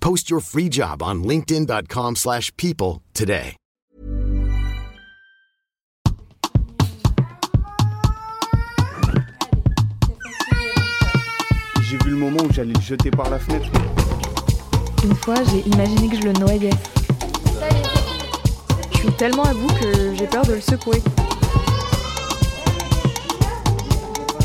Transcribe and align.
Post 0.00 0.30
your 0.30 0.40
free 0.40 0.68
job 0.68 1.02
on 1.02 1.22
linkedin.com/people 1.22 2.16
slash 2.16 2.50
people 2.56 3.02
today. 3.14 3.56
J'ai 11.82 11.96
vu 12.04 12.10
le 12.10 12.16
moment 12.16 12.40
où 12.44 12.52
j'allais 12.52 12.72
le 12.72 12.80
jeter 12.80 13.10
par 13.10 13.28
la 13.30 13.38
fenêtre. 13.38 13.68
Une 15.04 15.14
fois, 15.16 15.36
j'ai 15.50 15.60
imaginé 15.68 16.08
que 16.08 16.16
je 16.16 16.22
le 16.22 16.32
noyais. 16.34 16.70
Je 18.92 18.98
suis 18.98 19.12
tellement 19.12 19.44
à 19.44 19.54
bout 19.54 19.72
que 19.80 20.14
j'ai 20.14 20.26
peur 20.26 20.44
de 20.46 20.54
le 20.54 20.60
secouer. 20.60 21.02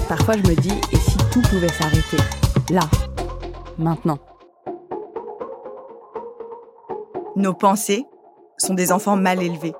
Parfois, 0.07 0.35
je 0.37 0.49
me 0.49 0.55
dis, 0.55 0.73
et 0.91 0.97
si 0.97 1.17
tout 1.31 1.41
pouvait 1.41 1.69
s'arrêter 1.69 2.17
Là, 2.71 2.89
maintenant? 3.77 4.17
Nos 7.35 7.53
pensées 7.53 8.05
sont 8.57 8.73
des 8.73 8.91
enfants 8.91 9.17
mal 9.17 9.41
élevés. 9.43 9.73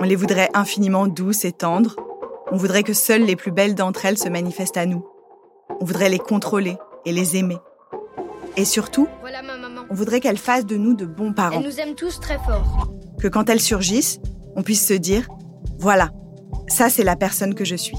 On 0.00 0.04
les 0.04 0.16
voudrait 0.16 0.48
infiniment 0.54 1.06
douces 1.06 1.44
et 1.44 1.52
tendres. 1.52 1.96
On 2.50 2.56
voudrait 2.56 2.82
que 2.82 2.94
seules 2.94 3.24
les 3.24 3.36
plus 3.36 3.50
belles 3.50 3.74
d'entre 3.74 4.06
elles 4.06 4.16
se 4.18 4.28
manifestent 4.28 4.76
à 4.78 4.86
nous. 4.86 5.06
On 5.80 5.84
voudrait 5.84 6.08
les 6.08 6.18
contrôler 6.18 6.78
et 7.04 7.12
les 7.12 7.36
aimer. 7.36 7.58
Et 8.56 8.64
surtout, 8.64 9.06
Voilà 9.20 9.42
ma 9.42 9.56
maman. 9.58 9.82
on 9.90 9.94
voudrait 9.94 10.20
qu'elles 10.20 10.38
fassent 10.38 10.64
de 10.66 10.76
nous 10.76 10.94
de 10.94 11.04
bons 11.04 11.32
parents. 11.32 11.58
Elle 11.60 11.66
nous 11.66 11.80
aime 11.80 11.94
tous 11.94 12.18
très 12.20 12.38
fort. 12.38 12.88
Que 13.20 13.28
quand 13.28 13.50
elles 13.50 13.60
surgissent, 13.60 14.18
on 14.56 14.62
puisse 14.62 14.86
se 14.86 14.94
dire, 14.94 15.28
voilà, 15.78 16.10
ça 16.66 16.88
c'est 16.88 17.04
la 17.04 17.16
personne 17.16 17.54
que 17.54 17.64
je 17.64 17.76
suis. 17.76 17.98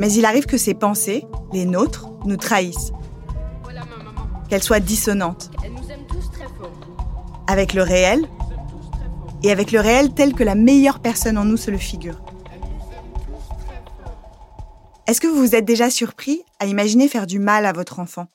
Mais 0.00 0.12
il 0.12 0.24
arrive 0.24 0.46
que 0.46 0.58
ces 0.58 0.74
pensées, 0.74 1.24
les 1.52 1.64
nôtres, 1.64 2.08
nous 2.24 2.36
trahissent. 2.36 2.92
Voilà 3.62 3.80
ma 3.84 3.96
maman. 4.02 4.26
Qu'elles 4.48 4.62
soient 4.62 4.80
dissonantes 4.80 5.50
avec 7.46 7.74
le 7.74 7.82
réel 7.82 8.28
et 9.42 9.50
avec 9.50 9.72
le 9.72 9.80
réel 9.80 10.12
tel 10.14 10.34
que 10.34 10.44
la 10.44 10.54
meilleure 10.54 11.00
personne 11.00 11.38
en 11.38 11.44
nous 11.44 11.56
se 11.56 11.70
le 11.70 11.78
figure. 11.78 12.20
Est-ce 15.06 15.20
que 15.20 15.28
vous 15.28 15.36
vous 15.36 15.54
êtes 15.54 15.64
déjà 15.64 15.88
surpris 15.88 16.42
à 16.58 16.66
imaginer 16.66 17.08
faire 17.08 17.26
du 17.26 17.38
mal 17.38 17.64
à 17.64 17.72
votre 17.72 18.00
enfant? 18.00 18.26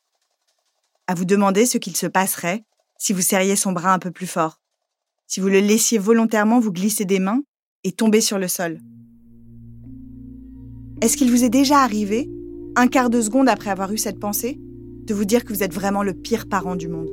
À 1.07 1.15
vous 1.15 1.25
demander 1.25 1.65
ce 1.65 1.77
qu'il 1.77 1.97
se 1.97 2.07
passerait 2.07 2.63
si 2.97 3.11
vous 3.11 3.21
serriez 3.21 3.55
son 3.55 3.73
bras 3.73 3.93
un 3.93 3.99
peu 3.99 4.11
plus 4.11 4.27
fort, 4.27 4.61
si 5.27 5.39
vous 5.39 5.47
le 5.47 5.59
laissiez 5.59 5.97
volontairement 5.97 6.59
vous 6.59 6.71
glisser 6.71 7.03
des 7.03 7.19
mains 7.19 7.41
et 7.83 7.91
tomber 7.91 8.21
sur 8.21 8.37
le 8.37 8.47
sol. 8.47 8.79
Est-ce 11.01 11.17
qu'il 11.17 11.31
vous 11.31 11.43
est 11.43 11.49
déjà 11.49 11.79
arrivé, 11.79 12.29
un 12.75 12.87
quart 12.87 13.09
de 13.09 13.21
seconde 13.21 13.49
après 13.49 13.71
avoir 13.71 13.91
eu 13.91 13.97
cette 13.97 14.19
pensée, 14.19 14.59
de 14.59 15.13
vous 15.13 15.25
dire 15.25 15.43
que 15.43 15.51
vous 15.51 15.63
êtes 15.63 15.73
vraiment 15.73 16.03
le 16.03 16.13
pire 16.13 16.47
parent 16.47 16.75
du 16.75 16.87
monde? 16.87 17.09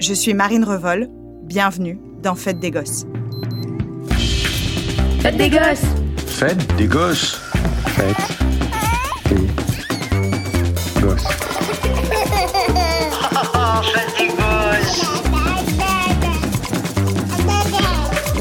Je 0.00 0.14
suis 0.14 0.32
Marine 0.32 0.64
Revol, 0.64 1.08
bienvenue 1.42 2.00
dans 2.22 2.34
Fête 2.34 2.58
des 2.58 2.70
Gosses. 2.70 3.04
Faites 5.20 5.36
des 5.36 5.50
gosses 5.50 5.84
Faites 6.26 6.76
des 6.78 6.86
gosses. 6.86 7.38
Faites 7.88 8.16
des 9.28 11.02
gosses. 11.02 11.28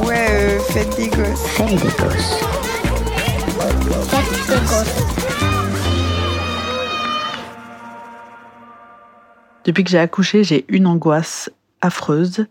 Ouais, 0.01 0.59
Fête 0.69 0.95
des 0.95 1.09
Gosses. 1.09 1.45
Faites 1.57 1.75
des 1.75 1.91
gosses. 2.01 2.39
Depuis 9.69 9.83
que 9.83 9.91
j'ai 9.91 9.99
accouché, 9.99 10.43
j'ai 10.43 10.65
une 10.67 10.87
angoisse 10.87 11.51
affreuse. 11.81 12.47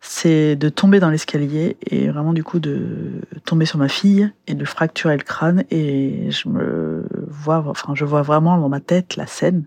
C'est 0.00 0.56
de 0.56 0.68
tomber 0.68 0.98
dans 0.98 1.08
l'escalier 1.08 1.76
et 1.86 2.08
vraiment 2.08 2.32
du 2.32 2.42
coup 2.42 2.58
de 2.58 3.20
tomber 3.44 3.64
sur 3.64 3.78
ma 3.78 3.88
fille 3.88 4.28
et 4.48 4.54
de 4.54 4.64
fracturer 4.64 5.16
le 5.16 5.22
crâne. 5.22 5.62
Et 5.70 6.32
je 6.32 6.48
me 6.48 7.06
vois, 7.28 7.62
enfin, 7.68 7.94
je 7.94 8.04
vois 8.04 8.22
vraiment 8.22 8.58
dans 8.58 8.68
ma 8.68 8.80
tête 8.80 9.14
la 9.14 9.28
scène 9.28 9.66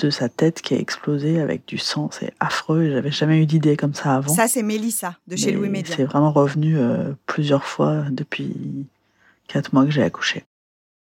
de 0.00 0.10
sa 0.10 0.28
tête 0.28 0.60
qui 0.60 0.74
a 0.74 0.76
explosé 0.76 1.40
avec 1.40 1.68
du 1.68 1.78
sang. 1.78 2.10
C'est 2.10 2.34
affreux. 2.40 2.90
J'avais 2.90 3.12
jamais 3.12 3.40
eu 3.40 3.46
d'idée 3.46 3.76
comme 3.76 3.94
ça 3.94 4.16
avant. 4.16 4.34
Ça, 4.34 4.48
c'est 4.48 4.64
Mélissa 4.64 5.16
de 5.28 5.36
chez 5.36 5.52
Mais 5.52 5.52
Louis 5.52 5.68
Média. 5.68 5.94
C'est 5.94 6.02
vraiment 6.02 6.32
revenu 6.32 6.76
euh, 6.78 7.12
plusieurs 7.26 7.64
fois 7.64 8.06
depuis 8.10 8.88
quatre 9.46 9.72
mois 9.72 9.84
que 9.84 9.92
j'ai 9.92 10.02
accouché. 10.02 10.42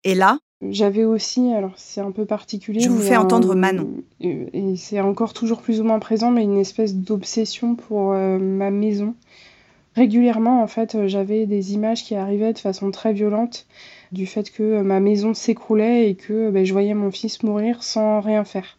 Et 0.03 0.13
là, 0.13 0.37
J'avais 0.69 1.03
aussi, 1.03 1.51
alors 1.53 1.73
c'est 1.75 2.01
un 2.01 2.11
peu 2.11 2.25
particulier. 2.25 2.79
Je 2.79 2.89
vous 2.89 2.99
fais 3.01 3.15
un- 3.15 3.21
entendre 3.21 3.55
Manon. 3.55 3.89
Et 4.21 4.75
c'est 4.77 4.99
encore 5.01 5.33
toujours 5.33 5.61
plus 5.61 5.81
ou 5.81 5.83
moins 5.83 5.99
présent, 5.99 6.31
mais 6.31 6.43
une 6.43 6.57
espèce 6.59 6.95
d'obsession 6.95 7.75
pour 7.75 8.13
euh, 8.13 8.37
ma 8.39 8.71
maison. 8.71 9.15
Régulièrement, 9.95 10.63
en 10.63 10.67
fait, 10.67 11.07
j'avais 11.07 11.45
des 11.45 11.73
images 11.73 12.03
qui 12.03 12.15
arrivaient 12.15 12.53
de 12.53 12.57
façon 12.59 12.89
très 12.91 13.13
violente 13.13 13.67
du 14.11 14.25
fait 14.25 14.49
que 14.51 14.63
euh, 14.63 14.83
ma 14.83 14.99
maison 14.99 15.33
s'écroulait 15.33 16.09
et 16.09 16.15
que 16.15 16.33
euh, 16.47 16.51
ben, 16.51 16.65
je 16.65 16.73
voyais 16.73 16.93
mon 16.93 17.11
fils 17.11 17.43
mourir 17.43 17.83
sans 17.83 18.19
rien 18.21 18.43
faire. 18.43 18.77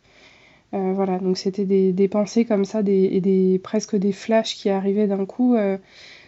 Euh, 0.74 0.92
voilà, 0.92 1.18
donc 1.18 1.38
c'était 1.38 1.64
des, 1.64 1.92
des 1.92 2.08
pensées 2.08 2.44
comme 2.44 2.64
ça, 2.64 2.82
des, 2.82 3.10
et 3.12 3.20
des, 3.20 3.60
presque 3.62 3.94
des 3.94 4.10
flashs 4.10 4.56
qui 4.56 4.70
arrivaient 4.70 5.06
d'un 5.06 5.24
coup 5.24 5.54
euh, 5.54 5.76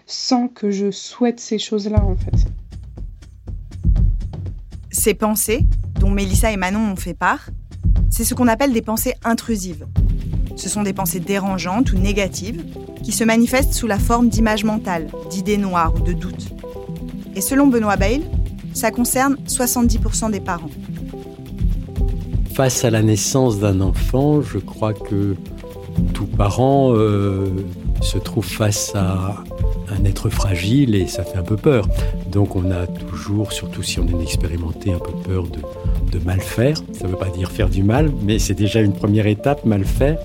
sans 0.06 0.47
que 0.47 0.71
je 0.71 0.93
souhaite 0.93 1.41
ces 1.41 1.59
choses-là, 1.59 2.05
en 2.05 2.15
fait. 2.15 2.47
Ces 5.06 5.15
pensées, 5.15 5.65
dont 6.00 6.11
Mélissa 6.11 6.50
et 6.50 6.56
Manon 6.56 6.91
ont 6.91 6.97
fait 6.97 7.15
part, 7.15 7.50
c'est 8.11 8.25
ce 8.25 8.34
qu'on 8.34 8.49
appelle 8.49 8.72
des 8.72 8.83
pensées 8.83 9.15
intrusives. 9.22 9.87
Ce 10.56 10.69
sont 10.69 10.83
des 10.83 10.93
pensées 10.93 11.21
dérangeantes 11.21 11.93
ou 11.93 11.97
négatives 11.97 12.65
qui 13.05 13.12
se 13.12 13.22
manifestent 13.22 13.72
sous 13.72 13.87
la 13.87 14.00
forme 14.00 14.28
d'images 14.28 14.65
mentales, 14.65 15.06
d'idées 15.31 15.59
noires 15.59 15.94
ou 15.94 16.00
de 16.00 16.12
doutes. 16.12 16.49
Et 17.37 17.41
selon 17.41 17.69
Benoît 17.69 17.94
Bayle, 17.94 18.25
ça 18.75 18.91
concerne 18.91 19.37
70% 19.47 20.33
des 20.33 20.41
parents. 20.41 20.71
Face 22.55 22.84
à 22.84 22.91
la 22.91 23.03
naissance 23.05 23.61
d'un 23.61 23.81
enfant, 23.83 24.43
je 24.43 24.59
crois 24.59 24.93
que 24.93 25.37
tout 26.15 26.27
parent 26.27 26.94
euh, 26.97 27.47
se 28.00 28.19
trouve 28.19 28.44
face 28.44 28.91
à 28.97 29.44
un 30.00 30.04
être 30.04 30.28
fragile 30.31 30.94
et 30.94 31.06
ça 31.06 31.25
fait 31.25 31.38
un 31.38 31.43
peu 31.43 31.56
peur. 31.56 31.88
Donc 32.31 32.56
on 32.56 32.70
a 32.70 32.87
toujours, 32.87 33.52
surtout 33.52 33.82
si 33.82 33.98
on 34.00 34.06
est 34.08 34.22
expérimenté, 34.22 34.93
un 34.93 34.98
peu 34.98 35.12
peur 35.12 35.44
de, 35.44 35.58
de 36.19 36.25
mal 36.25 36.40
faire. 36.40 36.76
Ça 36.93 37.04
ne 37.04 37.10
veut 37.10 37.16
pas 37.16 37.28
dire 37.28 37.50
faire 37.50 37.69
du 37.69 37.82
mal, 37.82 38.10
mais 38.22 38.38
c'est 38.38 38.54
déjà 38.54 38.81
une 38.81 38.93
première 38.93 39.26
étape, 39.26 39.64
mal 39.64 39.84
faire, 39.84 40.19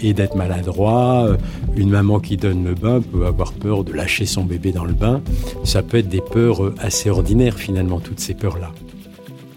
et 0.00 0.12
d'être 0.12 0.36
maladroit. 0.36 1.26
Euh, 1.28 1.36
Une 1.76 1.90
maman 1.90 2.20
qui 2.20 2.36
donne 2.36 2.64
le 2.64 2.74
bain 2.74 3.00
peut 3.02 3.26
avoir 3.26 3.52
peur 3.52 3.84
de 3.84 3.92
lâcher 3.92 4.26
son 4.26 4.44
bébé 4.44 4.72
dans 4.72 4.84
le 4.84 4.94
bain. 4.94 5.20
Ça 5.64 5.82
peut 5.82 5.98
être 5.98 6.08
des 6.08 6.22
peurs 6.22 6.64
euh, 6.64 6.74
assez 6.78 7.10
ordinaires 7.10 7.58
finalement, 7.58 8.00
toutes 8.00 8.20
ces 8.20 8.34
peurs-là. 8.34 8.72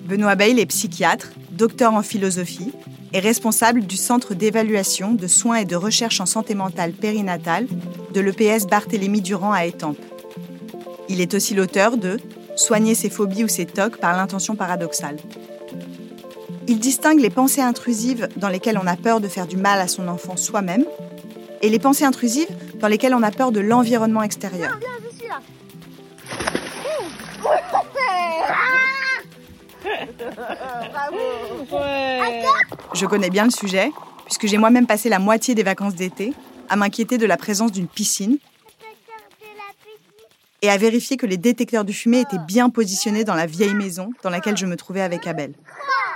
Benoît 0.07 0.35
Bayle 0.35 0.59
est 0.59 0.65
psychiatre, 0.65 1.29
docteur 1.51 1.93
en 1.93 2.01
philosophie 2.01 2.71
et 3.13 3.19
responsable 3.19 3.81
du 3.81 3.97
Centre 3.97 4.33
d'évaluation, 4.33 5.13
de 5.13 5.27
soins 5.27 5.57
et 5.57 5.65
de 5.65 5.75
recherche 5.75 6.21
en 6.21 6.25
santé 6.25 6.55
mentale 6.55 6.93
périnatale 6.93 7.67
de 8.13 8.19
l'EPS 8.21 8.67
Barthélemy 8.67 9.21
Durand 9.21 9.51
à 9.51 9.65
Étampes. 9.65 9.97
Il 11.09 11.21
est 11.21 11.33
aussi 11.33 11.55
l'auteur 11.55 11.97
de 11.97 12.19
Soigner 12.55 12.93
ses 12.93 13.09
phobies 13.09 13.45
ou 13.45 13.47
ses 13.47 13.65
tocs 13.65 13.97
par 13.97 14.17
l'intention 14.17 14.55
paradoxale. 14.55 15.15
Il 16.67 16.79
distingue 16.79 17.21
les 17.21 17.29
pensées 17.29 17.61
intrusives 17.61 18.27
dans 18.35 18.49
lesquelles 18.49 18.77
on 18.77 18.85
a 18.85 18.97
peur 18.97 19.21
de 19.21 19.29
faire 19.29 19.47
du 19.47 19.55
mal 19.55 19.79
à 19.79 19.87
son 19.87 20.07
enfant 20.09 20.35
soi-même 20.35 20.85
et 21.61 21.69
les 21.69 21.79
pensées 21.79 22.03
intrusives 22.03 22.49
dans 22.79 22.87
lesquelles 22.87 23.15
on 23.15 23.23
a 23.23 23.31
peur 23.31 23.51
de 23.51 23.61
l'environnement 23.61 24.23
extérieur. 24.23 24.77
Connais 33.09 33.29
bien 33.29 33.45
le 33.45 33.51
sujet, 33.51 33.91
puisque 34.25 34.47
j'ai 34.47 34.57
moi-même 34.57 34.87
passé 34.87 35.09
la 35.09 35.19
moitié 35.19 35.55
des 35.55 35.63
vacances 35.63 35.95
d'été 35.95 36.33
à 36.69 36.75
m'inquiéter 36.75 37.17
de 37.17 37.25
la 37.25 37.37
présence 37.37 37.71
d'une 37.71 37.87
piscine 37.87 38.37
et 40.61 40.69
à 40.69 40.77
vérifier 40.77 41.17
que 41.17 41.25
les 41.25 41.37
détecteurs 41.37 41.85
de 41.85 41.91
fumée 41.91 42.21
étaient 42.21 42.37
bien 42.47 42.69
positionnés 42.69 43.23
dans 43.23 43.35
la 43.35 43.45
vieille 43.45 43.73
maison 43.73 44.11
dans 44.23 44.29
laquelle 44.29 44.57
je 44.57 44.65
me 44.65 44.75
trouvais 44.75 45.01
avec 45.01 45.25
Abel. 45.25 45.53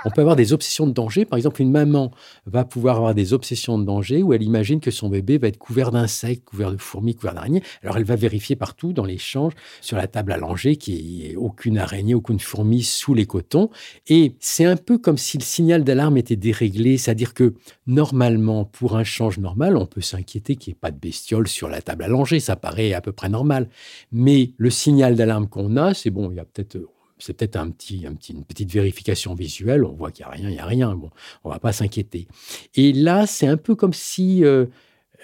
On 0.06 0.10
peut 0.10 0.20
avoir 0.20 0.36
des 0.36 0.52
obsessions 0.52 0.86
de 0.86 0.92
danger. 0.92 1.24
Par 1.24 1.38
exemple, 1.38 1.62
une 1.62 1.70
maman 1.70 2.10
va 2.44 2.64
pouvoir 2.64 2.96
avoir 2.96 3.14
des 3.14 3.32
obsessions 3.32 3.78
de 3.78 3.84
danger 3.84 4.22
où 4.22 4.34
elle 4.34 4.42
imagine 4.42 4.80
que 4.80 4.90
son 4.90 5.08
bébé 5.08 5.38
va 5.38 5.48
être 5.48 5.56
couvert 5.56 5.90
d'insectes, 5.90 6.44
couvert 6.44 6.70
de 6.70 6.76
fourmis, 6.76 7.14
couvert 7.14 7.34
d'araignées. 7.34 7.62
Alors 7.82 7.96
elle 7.96 8.04
va 8.04 8.16
vérifier 8.16 8.54
partout 8.54 8.92
dans 8.92 9.04
l'échange, 9.04 9.54
sur 9.80 9.96
la 9.96 10.06
table 10.06 10.32
à 10.32 10.36
langer, 10.36 10.76
qu'il 10.76 10.96
n'y 10.96 11.26
ait 11.26 11.36
aucune 11.36 11.78
araignée, 11.78 12.14
aucune 12.14 12.38
fourmi 12.38 12.82
sous 12.82 13.14
les 13.14 13.24
cotons. 13.24 13.70
Et 14.06 14.34
c'est 14.40 14.66
un 14.66 14.76
peu 14.76 14.98
comme 14.98 15.16
si 15.16 15.38
le 15.38 15.42
signal 15.42 15.84
d'alarme 15.84 16.18
était 16.18 16.36
déréglé. 16.36 16.98
C'est-à-dire 16.98 17.32
que 17.32 17.54
normalement, 17.86 18.66
pour 18.66 18.96
un 18.96 19.04
change 19.04 19.38
normal, 19.38 19.76
on 19.76 19.86
peut 19.86 20.02
s'inquiéter 20.02 20.56
qu'il 20.56 20.72
n'y 20.72 20.76
ait 20.76 20.80
pas 20.80 20.90
de 20.90 20.98
bestiole 20.98 21.48
sur 21.48 21.68
la 21.68 21.80
table 21.80 22.04
à 22.04 22.08
langer. 22.08 22.40
Ça 22.40 22.56
paraît 22.56 22.92
à 22.92 23.00
peu 23.00 23.12
près 23.12 23.30
normal. 23.30 23.68
Mais 24.12 24.52
le 24.58 24.68
signal 24.68 25.16
d'alarme 25.16 25.48
qu'on 25.48 25.78
a, 25.78 25.94
c'est 25.94 26.10
bon, 26.10 26.30
il 26.30 26.36
y 26.36 26.40
a 26.40 26.44
peut-être 26.44 26.78
c'est 27.24 27.32
peut-être 27.32 27.56
un 27.56 27.70
petit, 27.70 28.04
un 28.06 28.14
petit, 28.14 28.32
une 28.32 28.44
petite 28.44 28.70
vérification 28.70 29.34
visuelle, 29.34 29.84
on 29.84 29.92
voit 29.92 30.10
qu'il 30.10 30.26
n'y 30.26 30.30
a 30.30 30.34
rien, 30.34 30.48
il 30.50 30.52
n'y 30.52 30.58
a 30.58 30.66
rien, 30.66 30.94
bon, 30.94 31.10
on 31.42 31.50
va 31.50 31.58
pas 31.58 31.72
s'inquiéter. 31.72 32.28
Et 32.74 32.92
là, 32.92 33.26
c'est 33.26 33.46
un 33.46 33.56
peu 33.56 33.74
comme 33.74 33.94
si 33.94 34.44
euh, 34.44 34.66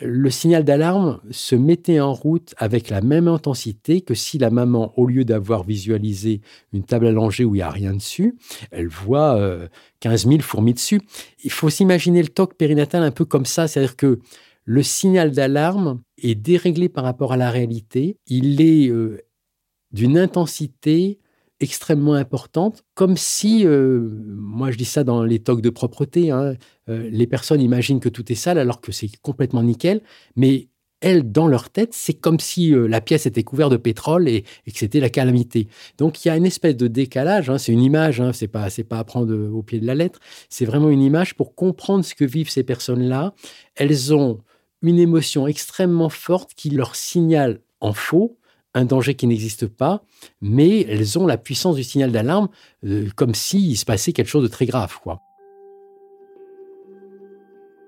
le 0.01 0.31
signal 0.31 0.65
d'alarme 0.65 1.21
se 1.31 1.55
mettait 1.55 2.01
en 2.01 2.15
route 2.15 2.55
avec 2.57 2.89
la 2.89 3.03
même 3.03 3.29
intensité 3.29 4.01
que 4.01 4.15
si 4.15 4.39
la 4.39 4.49
maman, 4.49 4.99
au 4.99 5.07
lieu 5.07 5.27
d'avoir 5.27 5.63
visualisé 5.63 6.41
une 6.73 6.85
table 6.85 7.11
langer 7.11 7.45
où 7.45 7.55
il 7.55 7.59
n'y 7.59 7.63
a 7.63 7.71
rien 7.71 7.93
dessus, 7.93 8.35
elle 8.71 8.89
voit 8.89 9.39
15 10.01 10.25
euh, 10.25 10.31
000 10.31 10.41
fourmis 10.41 10.73
dessus. 10.73 11.03
Il 11.45 11.53
faut 11.53 11.69
s'imaginer 11.69 12.23
le 12.23 12.29
toc 12.29 12.55
périnatal 12.55 13.03
un 13.03 13.11
peu 13.11 13.27
comme 13.27 13.45
ça, 13.45 13.69
c'est-à-dire 13.69 13.97
que 13.97 14.21
le 14.65 14.83
signal 14.83 15.33
d'alarme 15.33 16.01
est 16.17 16.35
déréglé 16.35 16.89
par 16.89 17.05
rapport 17.05 17.35
à 17.35 17.37
la 17.37 17.51
réalité, 17.51 18.17
il 18.27 18.63
est 18.63 18.89
euh, 18.89 19.19
d'une 19.93 20.17
intensité 20.17 21.19
extrêmement 21.61 22.15
importante, 22.15 22.85
comme 22.95 23.17
si, 23.17 23.67
euh, 23.67 24.09
moi 24.27 24.71
je 24.71 24.79
dis 24.79 24.87
ça 24.87 25.05
dans 25.05 25.23
les 25.23 25.39
tocs 25.39 25.61
de 25.61 25.71
propreté, 25.71 26.31
hein, 26.31 26.55
euh, 26.89 27.09
les 27.11 27.27
personnes 27.27 27.61
imaginent 27.61 28.01
que 28.01 28.09
tout 28.09 28.33
est 28.33 28.37
sale 28.37 28.59
alors 28.59 28.81
que 28.81 28.93
c'est 28.93 29.11
complètement 29.21 29.63
nickel, 29.63 30.01
mais 30.37 30.69
elles, 31.03 31.31
dans 31.31 31.47
leur 31.47 31.71
tête, 31.71 31.95
c'est 31.95 32.15
comme 32.15 32.41
si 32.41 32.75
euh, 32.75 32.87
la 32.87 33.01
pièce 33.01 33.27
était 33.27 33.43
couverte 33.43 33.73
de 33.73 33.77
pétrole 33.77 34.29
et, 34.29 34.43
que 34.43 34.73
c'était 34.79 35.01
la 35.01 35.09
calamité. 35.09 35.69
Donc 35.99 36.25
il 36.25 36.29
y 36.29 36.31
a 36.31 36.37
une 36.37 36.47
espèce 36.47 36.77
de 36.77 36.89
décalage, 36.89 37.51
hein, 37.51 37.59
c'est 37.59 37.73
une 37.73 37.83
image, 37.83 38.21
hein, 38.21 38.33
c'est 38.33 38.49
pas 38.49 38.69
pas 38.89 38.99
à 38.99 39.05
prendre 39.05 39.35
au 39.35 39.63
pied 39.63 39.81
de 39.81 39.87
la 39.87 39.95
lettre, 39.95 40.19
c'est 40.49 40.65
vraiment 40.65 40.91
une 40.91 41.03
image 41.03 41.35
pour 41.37 41.55
comprendre 41.55 42.05
ce 42.05 42.15
que 42.15 42.25
vivent 42.25 42.51
ces 42.51 42.65
personnes-là. 42.65 43.35
Elles 43.77 44.15
ont 44.15 44.39
une 44.83 44.99
émotion 44.99 45.47
extrêmement 45.47 46.09
forte 46.09 46.55
qui 46.55 46.71
leur 46.71 46.97
signale 46.97 47.61
en 47.81 47.93
faux 47.93 48.39
un 48.75 48.85
danger 48.85 49.15
qui 49.15 49.27
n'existe 49.27 49.67
pas, 49.67 50.03
mais 50.41 50.83
elles 50.83 51.19
ont 51.19 51.27
la 51.27 51.37
puissance 51.37 51.77
du 51.77 51.85
signal 51.85 52.13
d'alarme 52.13 52.49
euh, 52.85 53.09
comme 53.17 53.35
s'il 53.35 53.77
se 53.77 53.85
passait 53.85 54.13
quelque 54.13 54.29
chose 54.29 54.43
de 54.43 54.49
très 54.49 54.67
grave. 54.67 54.97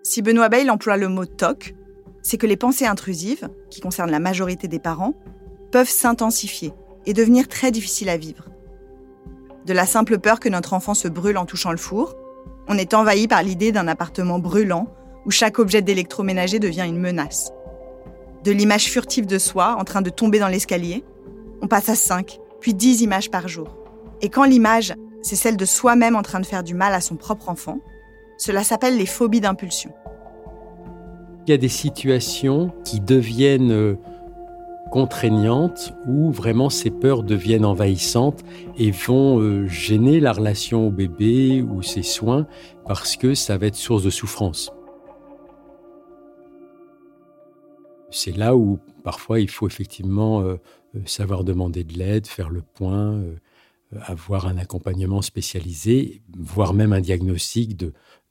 Si 0.02 0.22
Benoît 0.22 0.48
Bayle 0.48 0.70
emploie 0.70 0.96
le 0.96 1.08
mot 1.08 1.24
TOC, 1.24 1.74
c'est 2.22 2.36
que 2.36 2.46
les 2.46 2.56
pensées 2.56 2.86
intrusives, 2.86 3.48
qui 3.70 3.80
concernent 3.80 4.10
la 4.10 4.20
majorité 4.20 4.68
des 4.68 4.78
parents, 4.78 5.14
peuvent 5.70 5.88
s'intensifier 5.88 6.72
et 7.06 7.14
devenir 7.14 7.48
très 7.48 7.70
difficiles 7.70 8.08
à 8.08 8.16
vivre. 8.16 8.48
De 9.66 9.72
la 9.72 9.86
simple 9.86 10.18
peur 10.18 10.40
que 10.40 10.48
notre 10.48 10.72
enfant 10.72 10.94
se 10.94 11.08
brûle 11.08 11.38
en 11.38 11.46
touchant 11.46 11.70
le 11.70 11.76
four, 11.76 12.16
on 12.68 12.78
est 12.78 12.94
envahi 12.94 13.28
par 13.28 13.42
l'idée 13.42 13.72
d'un 13.72 13.88
appartement 13.88 14.38
brûlant 14.38 14.92
où 15.24 15.30
chaque 15.30 15.58
objet 15.58 15.82
d'électroménager 15.82 16.58
devient 16.58 16.84
une 16.86 16.98
menace 16.98 17.52
de 18.44 18.52
l'image 18.52 18.90
furtive 18.90 19.26
de 19.26 19.38
soi 19.38 19.76
en 19.78 19.84
train 19.84 20.02
de 20.02 20.10
tomber 20.10 20.38
dans 20.38 20.48
l'escalier, 20.48 21.04
on 21.60 21.68
passe 21.68 21.88
à 21.88 21.94
5, 21.94 22.40
puis 22.60 22.74
10 22.74 23.02
images 23.02 23.30
par 23.30 23.48
jour. 23.48 23.68
Et 24.20 24.28
quand 24.28 24.44
l'image, 24.44 24.94
c'est 25.22 25.36
celle 25.36 25.56
de 25.56 25.64
soi-même 25.64 26.16
en 26.16 26.22
train 26.22 26.40
de 26.40 26.46
faire 26.46 26.62
du 26.62 26.74
mal 26.74 26.92
à 26.92 27.00
son 27.00 27.16
propre 27.16 27.48
enfant, 27.48 27.78
cela 28.38 28.64
s'appelle 28.64 28.96
les 28.96 29.06
phobies 29.06 29.40
d'impulsion. 29.40 29.92
Il 31.46 31.50
y 31.50 31.54
a 31.54 31.58
des 31.58 31.68
situations 31.68 32.72
qui 32.84 33.00
deviennent 33.00 33.72
euh, 33.72 33.94
contraignantes 34.90 35.94
où 36.06 36.30
vraiment 36.30 36.70
ces 36.70 36.90
peurs 36.90 37.22
deviennent 37.22 37.64
envahissantes 37.64 38.42
et 38.76 38.90
vont 38.90 39.40
euh, 39.40 39.66
gêner 39.66 40.20
la 40.20 40.32
relation 40.32 40.86
au 40.86 40.90
bébé 40.90 41.62
ou 41.62 41.82
ses 41.82 42.02
soins 42.02 42.46
parce 42.86 43.16
que 43.16 43.34
ça 43.34 43.56
va 43.56 43.66
être 43.66 43.76
source 43.76 44.02
de 44.02 44.10
souffrance. 44.10 44.72
C'est 48.12 48.36
là 48.36 48.54
où 48.54 48.78
parfois 49.02 49.40
il 49.40 49.50
faut 49.50 49.66
effectivement 49.66 50.40
euh, 50.40 50.60
euh, 50.94 51.00
savoir 51.06 51.44
demander 51.44 51.84
de 51.84 51.98
l'aide, 51.98 52.26
faire 52.26 52.50
le 52.50 52.62
point, 52.62 53.14
euh, 53.14 53.36
avoir 54.00 54.46
un 54.46 54.58
accompagnement 54.58 55.22
spécialisé, 55.22 56.22
voire 56.38 56.74
même 56.74 56.92
un 56.92 57.00
diagnostic 57.00 57.76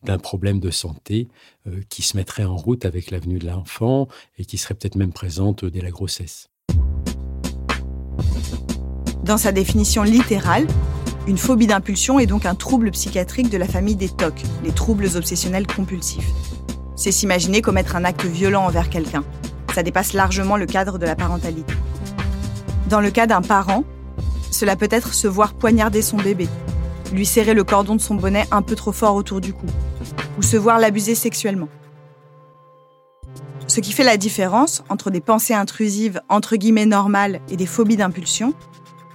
d'un 0.03 0.17
problème 0.17 0.59
de 0.59 0.71
santé 0.71 1.27
qui 1.87 2.01
se 2.01 2.17
mettrait 2.17 2.45
en 2.45 2.55
route 2.55 2.83
avec 2.83 3.11
l'avenue 3.11 3.37
de 3.37 3.45
l'enfant 3.45 4.07
et 4.39 4.45
qui 4.45 4.57
serait 4.57 4.73
peut-être 4.73 4.95
même 4.95 5.13
présente 5.13 5.63
dès 5.63 5.81
la 5.81 5.91
grossesse. 5.91 6.49
Dans 9.23 9.37
sa 9.37 9.51
définition 9.51 10.01
littérale, 10.01 10.65
une 11.27 11.37
phobie 11.37 11.67
d'impulsion 11.67 12.17
est 12.17 12.25
donc 12.25 12.47
un 12.47 12.55
trouble 12.55 12.89
psychiatrique 12.89 13.51
de 13.51 13.57
la 13.59 13.67
famille 13.67 13.95
des 13.95 14.09
TOC, 14.09 14.41
les 14.63 14.71
troubles 14.71 15.15
obsessionnels 15.15 15.67
compulsifs. 15.67 16.31
C'est 16.95 17.11
s'imaginer 17.11 17.61
commettre 17.61 17.95
un 17.95 18.03
acte 18.03 18.25
violent 18.25 18.65
envers 18.65 18.89
quelqu'un, 18.89 19.23
ça 19.73 19.83
dépasse 19.83 20.13
largement 20.13 20.57
le 20.57 20.65
cadre 20.65 20.97
de 20.97 21.05
la 21.05 21.15
parentalité. 21.15 21.73
Dans 22.89 23.01
le 23.01 23.11
cas 23.11 23.27
d'un 23.27 23.41
parent, 23.41 23.83
cela 24.51 24.75
peut 24.75 24.89
être 24.91 25.13
se 25.13 25.27
voir 25.27 25.53
poignarder 25.53 26.01
son 26.01 26.17
bébé, 26.17 26.47
lui 27.13 27.25
serrer 27.25 27.53
le 27.53 27.63
cordon 27.63 27.95
de 27.95 28.01
son 28.01 28.15
bonnet 28.15 28.45
un 28.51 28.61
peu 28.61 28.75
trop 28.75 28.91
fort 28.91 29.15
autour 29.15 29.41
du 29.41 29.53
cou, 29.53 29.65
ou 30.37 30.41
se 30.41 30.57
voir 30.57 30.79
l'abuser 30.79 31.15
sexuellement. 31.15 31.69
Ce 33.67 33.79
qui 33.79 33.93
fait 33.93 34.03
la 34.03 34.17
différence 34.17 34.83
entre 34.89 35.09
des 35.09 35.21
pensées 35.21 35.53
intrusives 35.53 36.19
entre 36.27 36.57
guillemets 36.57 36.85
normales 36.85 37.39
et 37.49 37.55
des 37.55 37.65
phobies 37.65 37.95
d'impulsion, 37.95 38.53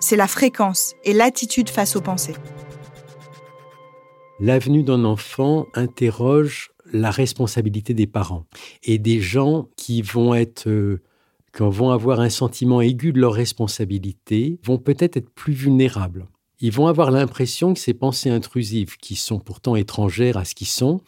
c'est 0.01 0.17
la 0.17 0.27
fréquence 0.27 0.95
et 1.05 1.13
l'attitude 1.13 1.69
face 1.69 1.97
aux 1.97 2.01
pensées. 2.01 2.37
L'avenue 4.41 4.83
d'un 4.83 5.05
enfant 5.05 5.67
interroge 5.75 6.71
la 6.93 7.11
responsabilité 7.11 7.95
des 7.95 8.07
parents 8.07 8.47
et 8.83 8.99
des 8.99 9.21
gens 9.21 9.69
qui 9.77 10.03
vont 10.03 10.35
être 10.35 10.69
euh, 10.69 11.03
vont 11.59 11.91
avoir 11.91 12.21
un 12.21 12.29
sentiment 12.29 12.81
aigu 12.81 13.13
de 13.13 13.21
leur 13.21 13.33
responsabilité 13.33 14.59
vont 14.65 14.79
peut-être 14.79 15.17
être 15.17 15.31
plus 15.31 15.55
vulnérables. 15.55 16.27
Ils 16.61 16.73
vont 16.73 16.87
avoir 16.87 17.11
l'impression 17.11 17.75
que 17.75 17.81
ces 17.81 17.95
pensées 17.95 18.31
intrusives, 18.31 18.97
qui 18.97 19.15
sont 19.15 19.39
pourtant 19.39 19.77
étrangères 19.77 20.37
à 20.37 20.45
ce 20.45 20.55
qu'ils 20.55 20.67
sont, 20.67 21.01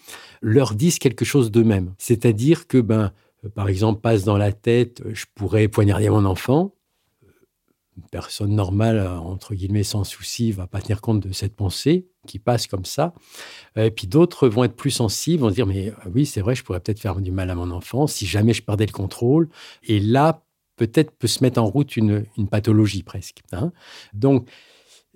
leur 0.43 0.75
disent 0.75 0.99
quelque 0.99 1.25
chose 1.25 1.51
d'eux-mêmes. 1.51 1.95
C'est-à-dire 1.99 2.67
que, 2.67 2.79
ben, 2.79 3.13
euh, 3.45 3.49
par 3.49 3.69
exemple, 3.69 4.01
passe 4.01 4.25
dans 4.25 4.37
la 4.37 4.53
tête, 4.53 5.03
je 5.13 5.25
pourrais 5.35 5.69
poignarder 5.69 6.11
mon 6.11 6.25
enfant, 6.25 6.75
une 7.97 8.09
personne 8.11 8.55
normale, 8.55 9.07
entre 9.07 9.55
guillemets, 9.55 9.83
sans 9.83 10.05
souci, 10.05 10.53
va 10.53 10.67
pas 10.67 10.81
tenir 10.81 11.01
compte 11.01 11.27
de 11.27 11.33
cette 11.33 11.57
pensée 11.57 12.07
qui 12.29 12.39
passe 12.39 12.67
comme 12.67 12.85
ça. 12.85 13.15
Et 13.77 13.91
puis 13.91 14.07
d'autres 14.07 14.49
vont 14.49 14.65
être 14.65 14.77
plus 14.77 14.91
sensibles, 14.91 15.43
vont 15.43 15.51
se 15.51 15.55
dire, 15.55 15.67
mais 15.67 15.89
euh, 15.89 16.11
oui, 16.15 16.27
c'est 16.27 16.41
vrai, 16.41 16.55
je 16.55 16.63
pourrais 16.63 16.81
peut-être 16.81 17.01
faire 17.01 17.17
du 17.17 17.33
mal 17.33 17.51
à 17.51 17.55
mon 17.55 17.71
enfant 17.71 18.07
si 18.07 18.27
jamais 18.27 18.53
je 18.53 18.63
perdais 18.63 18.87
le 18.87 18.93
contrôle. 18.93 19.49
Et 19.83 19.99
là, 19.99 20.43
peut-être 20.77 21.11
peut 21.11 21.27
se 21.27 21.43
mettre 21.43 21.61
en 21.61 21.67
route 21.67 21.97
une, 21.97 22.25
pathologie 22.51 23.03
presque. 23.03 23.41
Hein. 23.53 23.73
Donc, 24.13 24.49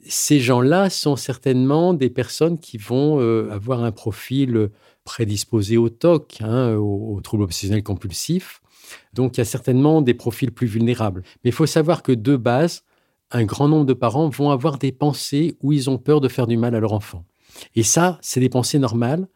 ces 0.05 0.41
gens-là 0.41 0.91
sont 0.91 1.15
certainement 1.15 1.95
des 1.95 2.11
personnes 2.11 2.59
qui 2.59 2.77
vont 2.79 3.21
euh, 3.21 3.51
avoir 3.53 3.85
un 3.85 3.93
profil 3.93 4.71
prédisposé 5.05 5.77
au 5.77 5.89
TOC, 5.89 6.41
hein, 6.41 6.75
au, 6.75 7.15
au 7.15 7.21
trouble 7.21 7.45
obsessionnel 7.45 7.85
compulsif, 7.85 8.63
donc 9.13 9.37
il 9.37 9.41
y 9.41 9.43
a 9.43 9.45
certainement 9.45 10.03
des 10.03 10.15
profils 10.15 10.51
plus 10.51 10.67
vulnérables. 10.67 11.23
Mais 11.45 11.51
il 11.51 11.53
faut 11.53 11.67
savoir 11.67 12.03
que 12.03 12.13
de 12.13 12.37
base, 12.37 12.83
un 13.33 13.45
grand 13.45 13.69
nombre 13.69 13.87
de 13.87 13.95
parents 13.95 14.29
vont 14.29 14.51
avoir 14.51 14.79
des 14.79 14.93
pensées 14.93 15.57
où 15.63 15.73
ils 15.73 15.91
ont 15.91 15.99
peur 15.99 16.21
de 16.21 16.29
faire 16.29 16.47
du 16.47 16.57
mal 16.57 16.75
à 16.75 16.81
leur 16.81 16.93
enfant. 16.93 17.25
Et 17.75 17.83
ça, 17.83 18.19
c'est 18.23 18.41
des 18.41 18.49
pensées 18.49 18.79
normales. 18.79 19.29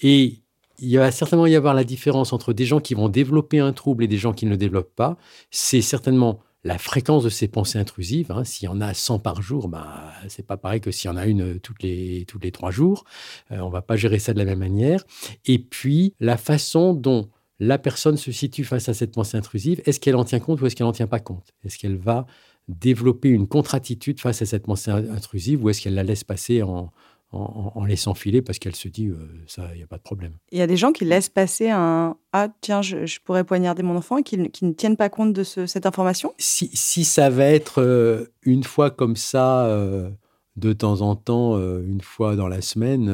Et 0.00 0.42
il 0.78 0.98
va 0.98 1.10
certainement 1.10 1.46
y 1.46 1.56
avoir 1.56 1.74
la 1.74 1.84
différence 1.84 2.32
entre 2.32 2.52
des 2.52 2.66
gens 2.66 2.80
qui 2.80 2.94
vont 2.94 3.08
développer 3.08 3.58
un 3.60 3.72
trouble 3.72 4.04
et 4.04 4.08
des 4.08 4.18
gens 4.18 4.32
qui 4.32 4.44
ne 4.44 4.50
le 4.50 4.56
développent 4.56 4.94
pas. 4.94 5.16
C'est 5.50 5.80
certainement 5.80 6.40
la 6.64 6.78
fréquence 6.78 7.22
de 7.22 7.28
ces 7.28 7.48
pensées 7.48 7.78
intrusives. 7.78 8.32
Hein. 8.32 8.44
S'il 8.44 8.66
y 8.66 8.68
en 8.68 8.80
a 8.80 8.92
100 8.92 9.20
par 9.20 9.40
jour, 9.40 9.68
bah, 9.68 10.12
c'est 10.28 10.46
pas 10.46 10.56
pareil 10.56 10.80
que 10.80 10.90
s'il 10.90 11.08
y 11.08 11.12
en 11.12 11.16
a 11.16 11.26
une 11.26 11.60
toutes 11.60 11.82
les, 11.82 12.24
toutes 12.26 12.42
les 12.42 12.50
trois 12.50 12.70
jours. 12.70 13.04
Euh, 13.52 13.60
on 13.60 13.70
va 13.70 13.82
pas 13.82 13.96
gérer 13.96 14.18
ça 14.18 14.32
de 14.32 14.38
la 14.38 14.44
même 14.44 14.58
manière. 14.58 15.04
Et 15.44 15.58
puis, 15.58 16.14
la 16.18 16.36
façon 16.36 16.92
dont 16.92 17.30
la 17.58 17.78
personne 17.78 18.16
se 18.16 18.32
situe 18.32 18.64
face 18.64 18.88
à 18.88 18.94
cette 18.94 19.14
pensée 19.14 19.36
intrusive, 19.36 19.80
est-ce 19.86 20.00
qu'elle 20.00 20.16
en 20.16 20.24
tient 20.24 20.40
compte 20.40 20.60
ou 20.60 20.66
est-ce 20.66 20.76
qu'elle 20.76 20.86
n'en 20.86 20.92
tient 20.92 21.06
pas 21.06 21.20
compte? 21.20 21.54
Est-ce 21.64 21.78
qu'elle 21.78 21.96
va 21.96 22.26
développer 22.68 23.28
une 23.28 23.46
contre-attitude 23.46 24.20
face 24.20 24.42
à 24.42 24.46
cette 24.46 24.64
pensée 24.64 24.90
intrusive 24.90 25.62
ou 25.64 25.70
est-ce 25.70 25.80
qu'elle 25.82 25.94
la 25.94 26.02
laisse 26.02 26.24
passer 26.24 26.62
en, 26.62 26.90
en, 27.32 27.84
laissant 27.84 28.14
filer 28.14 28.42
parce 28.42 28.58
qu'elle 28.58 28.74
se 28.74 28.88
dit 28.88 29.08
euh, 29.08 29.16
ça, 29.46 29.68
il 29.72 29.78
n'y 29.78 29.82
a 29.82 29.86
pas 29.86 29.98
de 29.98 30.02
problème? 30.02 30.32
Il 30.52 30.58
y 30.58 30.62
a 30.62 30.66
des 30.66 30.76
gens 30.76 30.92
qui 30.92 31.04
laissent 31.04 31.28
passer 31.28 31.70
un 31.70 32.16
ah 32.32 32.48
tiens 32.60 32.82
je, 32.82 33.18
pourrais 33.24 33.44
poignarder 33.44 33.82
mon 33.82 33.96
enfant 33.96 34.18
et 34.18 34.22
qui, 34.22 34.36
ne 34.38 34.72
tiennent 34.72 34.96
pas 34.96 35.08
compte 35.08 35.32
de 35.32 35.44
cette 35.44 35.86
information? 35.86 36.32
Si, 36.38 36.70
si, 36.72 37.04
ça 37.04 37.30
va 37.30 37.44
être 37.44 37.82
euh, 37.82 38.26
une 38.42 38.64
fois 38.64 38.90
comme 38.90 39.16
ça 39.16 39.66
euh, 39.66 40.10
de 40.56 40.72
temps 40.72 41.02
en 41.02 41.16
temps, 41.16 41.58
une 41.58 42.00
fois 42.00 42.34
dans 42.34 42.48
la 42.48 42.62
semaine 42.62 43.10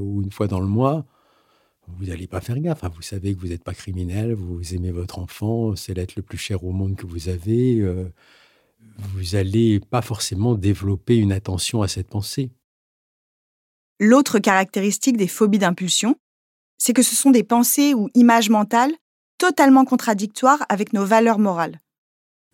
ou 0.00 0.22
une 0.22 0.32
fois 0.32 0.46
dans 0.46 0.60
le 0.60 0.66
mois, 0.66 1.04
vous 1.88 2.06
n'allez 2.06 2.26
pas 2.26 2.40
faire 2.40 2.58
gaffe. 2.58 2.84
Hein. 2.84 2.90
Vous 2.94 3.02
savez 3.02 3.34
que 3.34 3.40
vous 3.40 3.48
n'êtes 3.48 3.62
pas 3.62 3.74
criminel, 3.74 4.32
vous 4.32 4.74
aimez 4.74 4.92
votre 4.92 5.18
enfant, 5.18 5.76
c'est 5.76 5.92
l'être 5.92 6.16
le 6.16 6.22
plus 6.22 6.38
cher 6.38 6.64
au 6.64 6.72
monde 6.72 6.96
que 6.96 7.06
vous 7.06 7.28
avez. 7.28 7.84
Vous 8.98 9.36
n'allez 9.36 9.80
pas 9.80 10.02
forcément 10.02 10.54
développer 10.54 11.16
une 11.16 11.32
attention 11.32 11.82
à 11.82 11.88
cette 11.88 12.08
pensée. 12.08 12.50
L'autre 13.98 14.38
caractéristique 14.38 15.16
des 15.16 15.28
phobies 15.28 15.58
d'impulsion, 15.58 16.16
c'est 16.78 16.92
que 16.92 17.02
ce 17.02 17.14
sont 17.14 17.30
des 17.30 17.44
pensées 17.44 17.94
ou 17.94 18.08
images 18.14 18.50
mentales 18.50 18.92
totalement 19.38 19.84
contradictoires 19.84 20.64
avec 20.68 20.92
nos 20.92 21.04
valeurs 21.04 21.38
morales. 21.38 21.80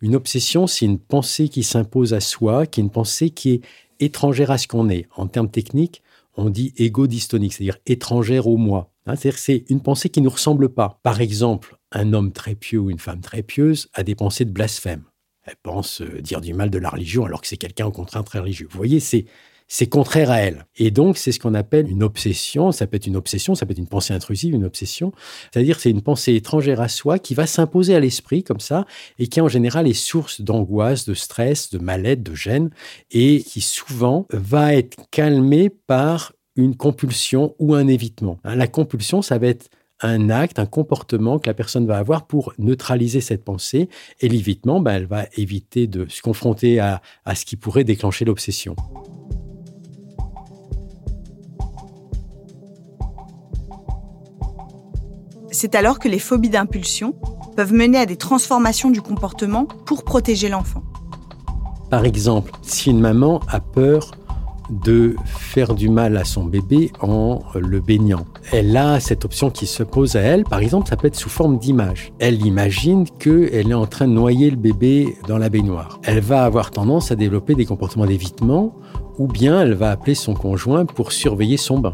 Une 0.01 0.15
obsession, 0.15 0.67
c'est 0.67 0.85
une 0.85 0.99
pensée 0.99 1.47
qui 1.47 1.63
s'impose 1.63 2.13
à 2.13 2.19
soi, 2.19 2.65
qui 2.65 2.81
est 2.81 2.83
une 2.83 2.89
pensée 2.89 3.29
qui 3.29 3.51
est 3.51 3.61
étrangère 3.99 4.51
à 4.51 4.57
ce 4.57 4.67
qu'on 4.67 4.89
est. 4.89 5.07
En 5.15 5.27
termes 5.27 5.49
techniques, 5.49 6.01
on 6.35 6.49
dit 6.49 6.73
égo-dystonique, 6.77 7.53
c'est-à-dire 7.53 7.77
étrangère 7.85 8.47
au 8.47 8.57
moi. 8.57 8.91
Hein, 9.05 9.15
c'est-à-dire 9.15 9.39
c'est 9.39 9.65
une 9.69 9.81
pensée 9.81 10.09
qui 10.09 10.19
ne 10.19 10.25
nous 10.25 10.31
ressemble 10.31 10.69
pas. 10.69 10.99
Par 11.03 11.21
exemple, 11.21 11.77
un 11.91 12.11
homme 12.13 12.31
très 12.31 12.55
pieux 12.55 12.79
ou 12.79 12.89
une 12.89 12.99
femme 12.99 13.21
très 13.21 13.43
pieuse 13.43 13.89
a 13.93 14.03
des 14.03 14.15
pensées 14.15 14.45
de 14.45 14.51
blasphème. 14.51 15.03
Elle 15.45 15.55
pense 15.61 16.01
euh, 16.01 16.21
dire 16.21 16.41
du 16.41 16.53
mal 16.53 16.69
de 16.69 16.77
la 16.77 16.89
religion 16.89 17.25
alors 17.25 17.41
que 17.41 17.47
c'est 17.47 17.57
quelqu'un 17.57 17.85
au 17.85 17.91
contraire 17.91 18.23
très 18.23 18.39
religieux. 18.39 18.67
Vous 18.69 18.77
voyez, 18.77 18.99
c'est 18.99 19.25
c'est 19.67 19.87
contraire 19.87 20.29
à 20.29 20.37
elle. 20.37 20.65
Et 20.77 20.91
donc, 20.91 21.17
c'est 21.17 21.31
ce 21.31 21.39
qu'on 21.39 21.53
appelle 21.53 21.89
une 21.89 22.03
obsession. 22.03 22.71
Ça 22.71 22.85
peut 22.85 22.97
être 22.97 23.07
une 23.07 23.15
obsession, 23.15 23.55
ça 23.55 23.65
peut 23.65 23.71
être 23.71 23.79
une 23.79 23.87
pensée 23.87 24.13
intrusive, 24.13 24.53
une 24.53 24.65
obsession. 24.65 25.13
C'est-à-dire, 25.51 25.79
c'est 25.79 25.89
une 25.89 26.01
pensée 26.01 26.35
étrangère 26.35 26.81
à 26.81 26.87
soi 26.87 27.17
qui 27.17 27.33
va 27.33 27.47
s'imposer 27.47 27.95
à 27.95 27.99
l'esprit 27.99 28.43
comme 28.43 28.59
ça 28.59 28.85
et 29.17 29.27
qui, 29.27 29.41
en 29.41 29.47
général, 29.47 29.87
est 29.87 29.93
source 29.93 30.41
d'angoisse, 30.41 31.05
de 31.05 31.13
stress, 31.13 31.71
de 31.71 31.79
mal-être, 31.79 32.21
de 32.21 32.35
gêne 32.35 32.69
et 33.09 33.41
qui 33.41 33.61
souvent 33.61 34.27
va 34.31 34.75
être 34.75 34.97
calmée 35.09 35.69
par 35.69 36.33
une 36.55 36.75
compulsion 36.75 37.55
ou 37.57 37.73
un 37.73 37.87
évitement. 37.87 38.39
Hein, 38.43 38.55
la 38.55 38.67
compulsion, 38.67 39.23
ça 39.23 39.39
va 39.39 39.47
être 39.47 39.69
un 40.03 40.29
acte, 40.29 40.59
un 40.59 40.65
comportement 40.65 41.39
que 41.39 41.49
la 41.49 41.53
personne 41.53 41.87
va 41.87 41.97
avoir 41.97 42.27
pour 42.27 42.53
neutraliser 42.57 43.21
cette 43.21 43.43
pensée. 43.43 43.89
Et 44.19 44.29
l'évitement, 44.29 44.79
ben, 44.79 44.93
elle 44.93 45.07
va 45.07 45.25
éviter 45.35 45.87
de 45.87 46.05
se 46.09 46.21
confronter 46.21 46.79
à 46.79 47.01
ce 47.33 47.45
qui 47.45 47.55
pourrait 47.55 47.83
déclencher 47.83 48.25
l'obsession. 48.25 48.75
C'est 55.53 55.75
alors 55.75 55.99
que 55.99 56.09
les 56.09 56.19
phobies 56.19 56.49
d'impulsion 56.49 57.13
peuvent 57.55 57.73
mener 57.73 57.99
à 57.99 58.05
des 58.05 58.17
transformations 58.17 58.89
du 58.89 59.01
comportement 59.01 59.65
pour 59.65 60.03
protéger 60.03 60.49
l'enfant. 60.49 60.83
Par 61.91 62.05
exemple, 62.05 62.51
si 62.63 62.89
une 62.89 62.99
maman 62.99 63.39
a 63.47 63.59
peur 63.59 64.11
de 64.69 65.15
faire 65.25 65.75
du 65.75 65.89
mal 65.89 66.17
à 66.17 66.23
son 66.23 66.45
bébé 66.45 66.91
en 67.01 67.39
le 67.55 67.79
baignant. 67.79 68.25
Elle 68.51 68.75
a 68.77 68.99
cette 68.99 69.25
option 69.25 69.49
qui 69.49 69.65
se 69.65 69.83
pose 69.83 70.15
à 70.15 70.21
elle. 70.21 70.43
Par 70.43 70.59
exemple, 70.59 70.87
ça 70.89 70.95
peut 70.95 71.07
être 71.07 71.15
sous 71.15 71.29
forme 71.29 71.57
d'image. 71.57 72.13
Elle 72.19 72.45
imagine 72.45 73.05
qu'elle 73.19 73.71
est 73.71 73.73
en 73.73 73.85
train 73.85 74.07
de 74.07 74.13
noyer 74.13 74.49
le 74.49 74.57
bébé 74.57 75.15
dans 75.27 75.37
la 75.37 75.49
baignoire. 75.49 75.99
Elle 76.03 76.21
va 76.21 76.43
avoir 76.43 76.71
tendance 76.71 77.11
à 77.11 77.15
développer 77.15 77.55
des 77.55 77.65
comportements 77.65 78.05
d'évitement 78.05 78.75
ou 79.17 79.27
bien 79.27 79.61
elle 79.61 79.73
va 79.73 79.91
appeler 79.91 80.15
son 80.15 80.33
conjoint 80.33 80.85
pour 80.85 81.11
surveiller 81.11 81.57
son 81.57 81.79
bain. 81.79 81.93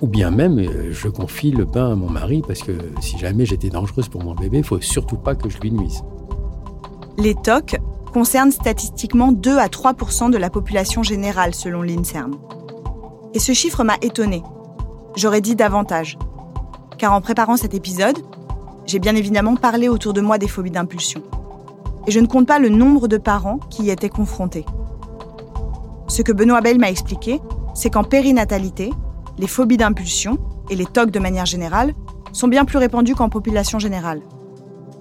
Ou 0.00 0.06
bien 0.06 0.30
même, 0.30 0.58
euh, 0.58 0.92
je 0.92 1.08
confie 1.08 1.52
le 1.52 1.64
bain 1.64 1.92
à 1.92 1.94
mon 1.94 2.10
mari 2.10 2.42
parce 2.46 2.62
que 2.62 2.72
si 3.00 3.18
jamais 3.18 3.46
j'étais 3.46 3.68
dangereuse 3.68 4.08
pour 4.08 4.22
mon 4.24 4.34
bébé, 4.34 4.58
il 4.58 4.64
faut 4.64 4.80
surtout 4.80 5.16
pas 5.16 5.34
que 5.34 5.48
je 5.48 5.58
lui 5.58 5.70
nuise. 5.70 6.02
Les 7.18 7.34
TOC 7.34 7.76
concernent 8.12 8.52
statistiquement 8.52 9.32
2 9.32 9.58
à 9.58 9.66
3% 9.66 10.30
de 10.30 10.36
la 10.36 10.50
population 10.50 11.02
générale 11.02 11.54
selon 11.54 11.82
l'INSERM. 11.82 12.36
Et 13.34 13.38
ce 13.38 13.52
chiffre 13.52 13.84
m'a 13.84 13.96
étonné. 14.02 14.42
J'aurais 15.16 15.40
dit 15.40 15.56
davantage. 15.56 16.18
Car 16.98 17.12
en 17.12 17.20
préparant 17.20 17.56
cet 17.56 17.74
épisode, 17.74 18.18
j'ai 18.86 18.98
bien 18.98 19.16
évidemment 19.16 19.56
parlé 19.56 19.88
autour 19.88 20.12
de 20.12 20.20
moi 20.20 20.38
des 20.38 20.48
phobies 20.48 20.70
d'impulsion. 20.70 21.22
Et 22.06 22.10
je 22.10 22.20
ne 22.20 22.26
compte 22.26 22.46
pas 22.46 22.58
le 22.58 22.68
nombre 22.68 23.08
de 23.08 23.16
parents 23.16 23.58
qui 23.70 23.84
y 23.84 23.90
étaient 23.90 24.08
confrontés. 24.08 24.66
Ce 26.08 26.20
que 26.22 26.32
Benoît 26.32 26.60
Bell 26.60 26.78
m'a 26.78 26.90
expliqué, 26.90 27.40
c'est 27.74 27.90
qu'en 27.90 28.04
périnatalité, 28.04 28.90
les 29.38 29.46
phobies 29.46 29.78
d'impulsion, 29.78 30.38
et 30.68 30.76
les 30.76 30.84
TOC 30.84 31.10
de 31.10 31.18
manière 31.18 31.46
générale, 31.46 31.94
sont 32.32 32.48
bien 32.48 32.64
plus 32.64 32.78
répandues 32.78 33.14
qu'en 33.14 33.28
population 33.28 33.78
générale. 33.78 34.20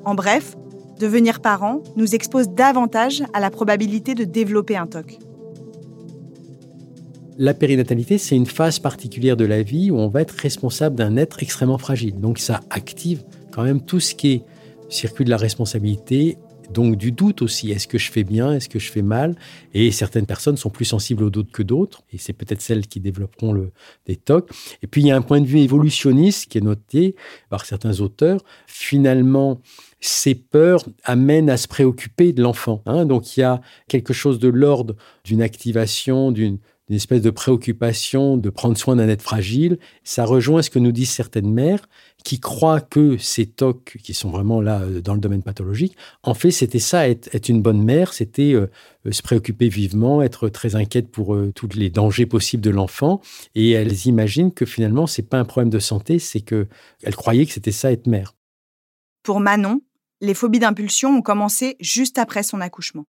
En 0.05 0.15
bref, 0.15 0.55
devenir 1.01 1.41
parent 1.41 1.81
nous 1.97 2.13
expose 2.15 2.49
davantage 2.49 3.23
à 3.33 3.39
la 3.39 3.49
probabilité 3.49 4.13
de 4.13 4.23
développer 4.23 4.77
un 4.77 4.87
TOC. 4.87 5.17
La 7.37 7.55
périnatalité, 7.55 8.19
c'est 8.19 8.35
une 8.35 8.45
phase 8.45 8.77
particulière 8.77 9.35
de 9.35 9.45
la 9.45 9.63
vie 9.63 9.89
où 9.89 9.97
on 9.97 10.09
va 10.09 10.21
être 10.21 10.31
responsable 10.31 10.95
d'un 10.95 11.17
être 11.17 11.41
extrêmement 11.41 11.79
fragile. 11.79 12.19
Donc 12.19 12.37
ça 12.37 12.61
active 12.69 13.23
quand 13.51 13.63
même 13.63 13.81
tout 13.81 13.99
ce 13.99 14.13
qui 14.13 14.31
est 14.31 14.43
circuit 14.89 15.25
de 15.25 15.31
la 15.31 15.37
responsabilité, 15.37 16.37
donc 16.71 16.97
du 16.97 17.11
doute 17.11 17.41
aussi. 17.41 17.71
Est-ce 17.71 17.87
que 17.87 17.97
je 17.97 18.11
fais 18.11 18.23
bien? 18.23 18.53
Est-ce 18.53 18.69
que 18.69 18.79
je 18.79 18.91
fais 18.91 19.01
mal? 19.01 19.35
Et 19.73 19.91
certaines 19.91 20.25
personnes 20.25 20.57
sont 20.57 20.69
plus 20.69 20.85
sensibles 20.85 21.23
au 21.23 21.29
doute 21.29 21.51
que 21.51 21.63
d'autres, 21.63 22.03
et 22.11 22.17
c'est 22.17 22.33
peut-être 22.33 22.61
celles 22.61 22.87
qui 22.87 22.99
développeront 22.99 23.53
le, 23.53 23.71
des 24.05 24.15
TOC. 24.15 24.49
Et 24.83 24.87
puis 24.87 25.01
il 25.01 25.07
y 25.07 25.11
a 25.11 25.15
un 25.15 25.21
point 25.21 25.41
de 25.41 25.47
vue 25.47 25.59
évolutionniste 25.59 26.49
qui 26.49 26.57
est 26.59 26.61
noté 26.61 27.15
par 27.49 27.65
certains 27.65 27.99
auteurs. 28.01 28.41
Finalement, 28.67 29.59
ces 30.01 30.33
peurs 30.33 30.83
amènent 31.03 31.49
à 31.49 31.57
se 31.57 31.67
préoccuper 31.67 32.33
de 32.33 32.41
l'enfant. 32.41 32.81
Hein. 32.87 33.05
Donc 33.05 33.37
il 33.37 33.41
y 33.41 33.43
a 33.43 33.61
quelque 33.87 34.13
chose 34.13 34.39
de 34.39 34.49
l'ordre 34.49 34.95
d'une 35.23 35.43
activation, 35.43 36.31
d'une 36.31 36.57
espèce 36.89 37.21
de 37.21 37.29
préoccupation 37.29 38.35
de 38.35 38.49
prendre 38.49 38.75
soin 38.75 38.95
d'un 38.95 39.07
être 39.07 39.21
fragile. 39.21 39.77
Ça 40.03 40.25
rejoint 40.25 40.63
ce 40.63 40.71
que 40.71 40.79
nous 40.79 40.91
disent 40.91 41.11
certaines 41.11 41.51
mères 41.51 41.87
qui 42.23 42.39
croient 42.39 42.81
que 42.81 43.17
ces 43.17 43.45
TOC, 43.45 43.97
qui 44.03 44.13
sont 44.15 44.31
vraiment 44.31 44.59
là 44.59 44.81
euh, 44.81 45.01
dans 45.01 45.13
le 45.13 45.19
domaine 45.19 45.43
pathologique, 45.43 45.95
en 46.23 46.33
fait, 46.33 46.51
c'était 46.51 46.79
ça, 46.79 47.07
être, 47.07 47.49
une 47.49 47.61
bonne 47.61 47.81
mère, 47.81 48.13
c'était 48.13 48.53
euh, 48.53 48.67
euh, 49.05 49.11
se 49.11 49.21
préoccuper 49.21 49.69
vivement, 49.69 50.21
être 50.21 50.49
très 50.49 50.75
inquiète 50.75 51.09
pour 51.09 51.37
tous 51.55 51.69
les 51.75 51.89
dangers 51.89 52.25
possibles 52.25 52.63
de 52.63 52.69
l'enfant. 52.69 53.21
Et 53.53 53.71
elles 53.71 54.07
imaginent 54.07 54.51
que 54.51 54.65
finalement, 54.65 55.07
c'est 55.07 55.27
pas 55.27 55.39
un 55.39 55.45
problème 55.45 55.69
de 55.69 55.79
santé, 55.79 56.17
c'est 56.19 56.41
que 56.41 56.67
elles 57.03 57.15
croyaient 57.15 57.45
que 57.45 57.53
c'était 57.53 57.71
ça, 57.71 57.91
être 57.91 58.07
mère. 58.07 58.33
Pour 59.23 59.39
Manon, 59.39 59.81
les 60.21 60.33
phobies 60.33 60.59
d'impulsion 60.59 61.09
ont 61.17 61.21
commencé 61.21 61.75
juste 61.79 62.17
après 62.17 62.43
son 62.43 62.61
accouchement. 62.61 63.05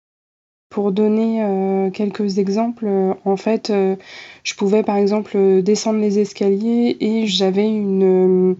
Pour 0.70 0.92
donner 0.92 1.90
quelques 1.94 2.36
exemples, 2.36 2.86
en 3.24 3.36
fait, 3.38 3.72
je 3.72 4.54
pouvais 4.54 4.82
par 4.82 4.96
exemple 4.96 5.62
descendre 5.62 5.98
les 5.98 6.18
escaliers 6.18 6.94
et 7.00 7.26
j'avais 7.26 7.66
une 7.66 8.54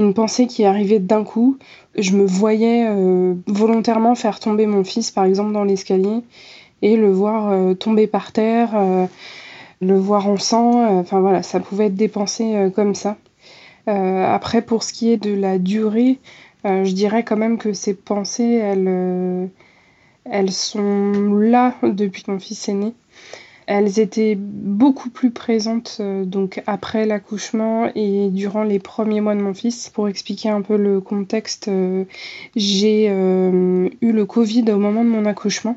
une 0.00 0.14
pensée 0.14 0.46
qui 0.46 0.64
arrivait 0.64 0.98
d'un 0.98 1.24
coup. 1.24 1.58
Je 1.96 2.12
me 2.12 2.24
voyais 2.24 2.86
euh, 2.88 3.34
volontairement 3.46 4.14
faire 4.14 4.40
tomber 4.40 4.66
mon 4.66 4.84
fils, 4.84 5.10
par 5.10 5.24
exemple, 5.24 5.52
dans 5.52 5.64
l'escalier 5.64 6.22
et 6.82 6.96
le 6.96 7.10
voir 7.10 7.50
euh, 7.50 7.74
tomber 7.74 8.06
par 8.06 8.32
terre, 8.32 8.70
euh, 8.74 9.06
le 9.80 9.98
voir 9.98 10.28
en 10.28 10.38
sang. 10.38 10.98
Enfin 10.98 11.20
voilà, 11.20 11.42
ça 11.42 11.60
pouvait 11.60 11.86
être 11.86 11.94
des 11.94 12.08
pensées 12.08 12.70
comme 12.74 12.94
ça. 12.94 13.16
après, 13.86 14.62
pour 14.62 14.82
ce 14.82 14.92
qui 14.92 15.10
est 15.10 15.16
de 15.16 15.34
la 15.34 15.58
durée, 15.58 16.18
je 16.64 16.92
dirais 16.92 17.22
quand 17.22 17.36
même 17.36 17.58
que 17.58 17.72
ces 17.72 17.94
pensées, 17.94 18.54
elles, 18.54 19.50
elles 20.24 20.52
sont 20.52 21.34
là 21.34 21.74
depuis 21.82 22.22
que 22.22 22.30
mon 22.30 22.38
fils 22.38 22.68
est 22.68 22.74
né. 22.74 22.94
Elles 23.72 24.00
étaient 24.00 24.34
beaucoup 24.36 25.10
plus 25.10 25.30
présentes 25.30 25.98
euh, 26.00 26.24
donc 26.24 26.60
après 26.66 27.06
l'accouchement 27.06 27.88
et 27.94 28.28
durant 28.28 28.64
les 28.64 28.80
premiers 28.80 29.20
mois 29.20 29.36
de 29.36 29.40
mon 29.40 29.54
fils. 29.54 29.90
Pour 29.90 30.08
expliquer 30.08 30.48
un 30.48 30.60
peu 30.60 30.76
le 30.76 31.00
contexte, 31.00 31.68
euh, 31.68 32.02
j'ai 32.56 33.06
euh, 33.10 33.88
eu 34.02 34.10
le 34.10 34.26
Covid 34.26 34.64
au 34.72 34.78
moment 34.78 35.04
de 35.04 35.08
mon 35.08 35.24
accouchement. 35.24 35.76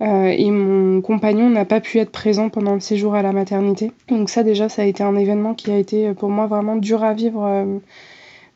et 0.00 0.50
mon 0.50 1.00
compagnon 1.02 1.50
n'a 1.50 1.64
pas 1.64 1.80
pu 1.80 1.98
être 1.98 2.10
présent 2.10 2.48
pendant 2.48 2.74
le 2.74 2.80
séjour 2.80 3.14
à 3.14 3.22
la 3.22 3.32
maternité. 3.32 3.92
Donc 4.08 4.28
ça 4.28 4.42
déjà, 4.42 4.68
ça 4.68 4.82
a 4.82 4.86
été 4.86 5.04
un 5.04 5.14
événement 5.14 5.54
qui 5.54 5.70
a 5.70 5.76
été 5.76 6.12
pour 6.14 6.30
moi 6.30 6.46
vraiment 6.48 6.74
dur 6.76 7.04
à 7.04 7.12
vivre 7.12 7.80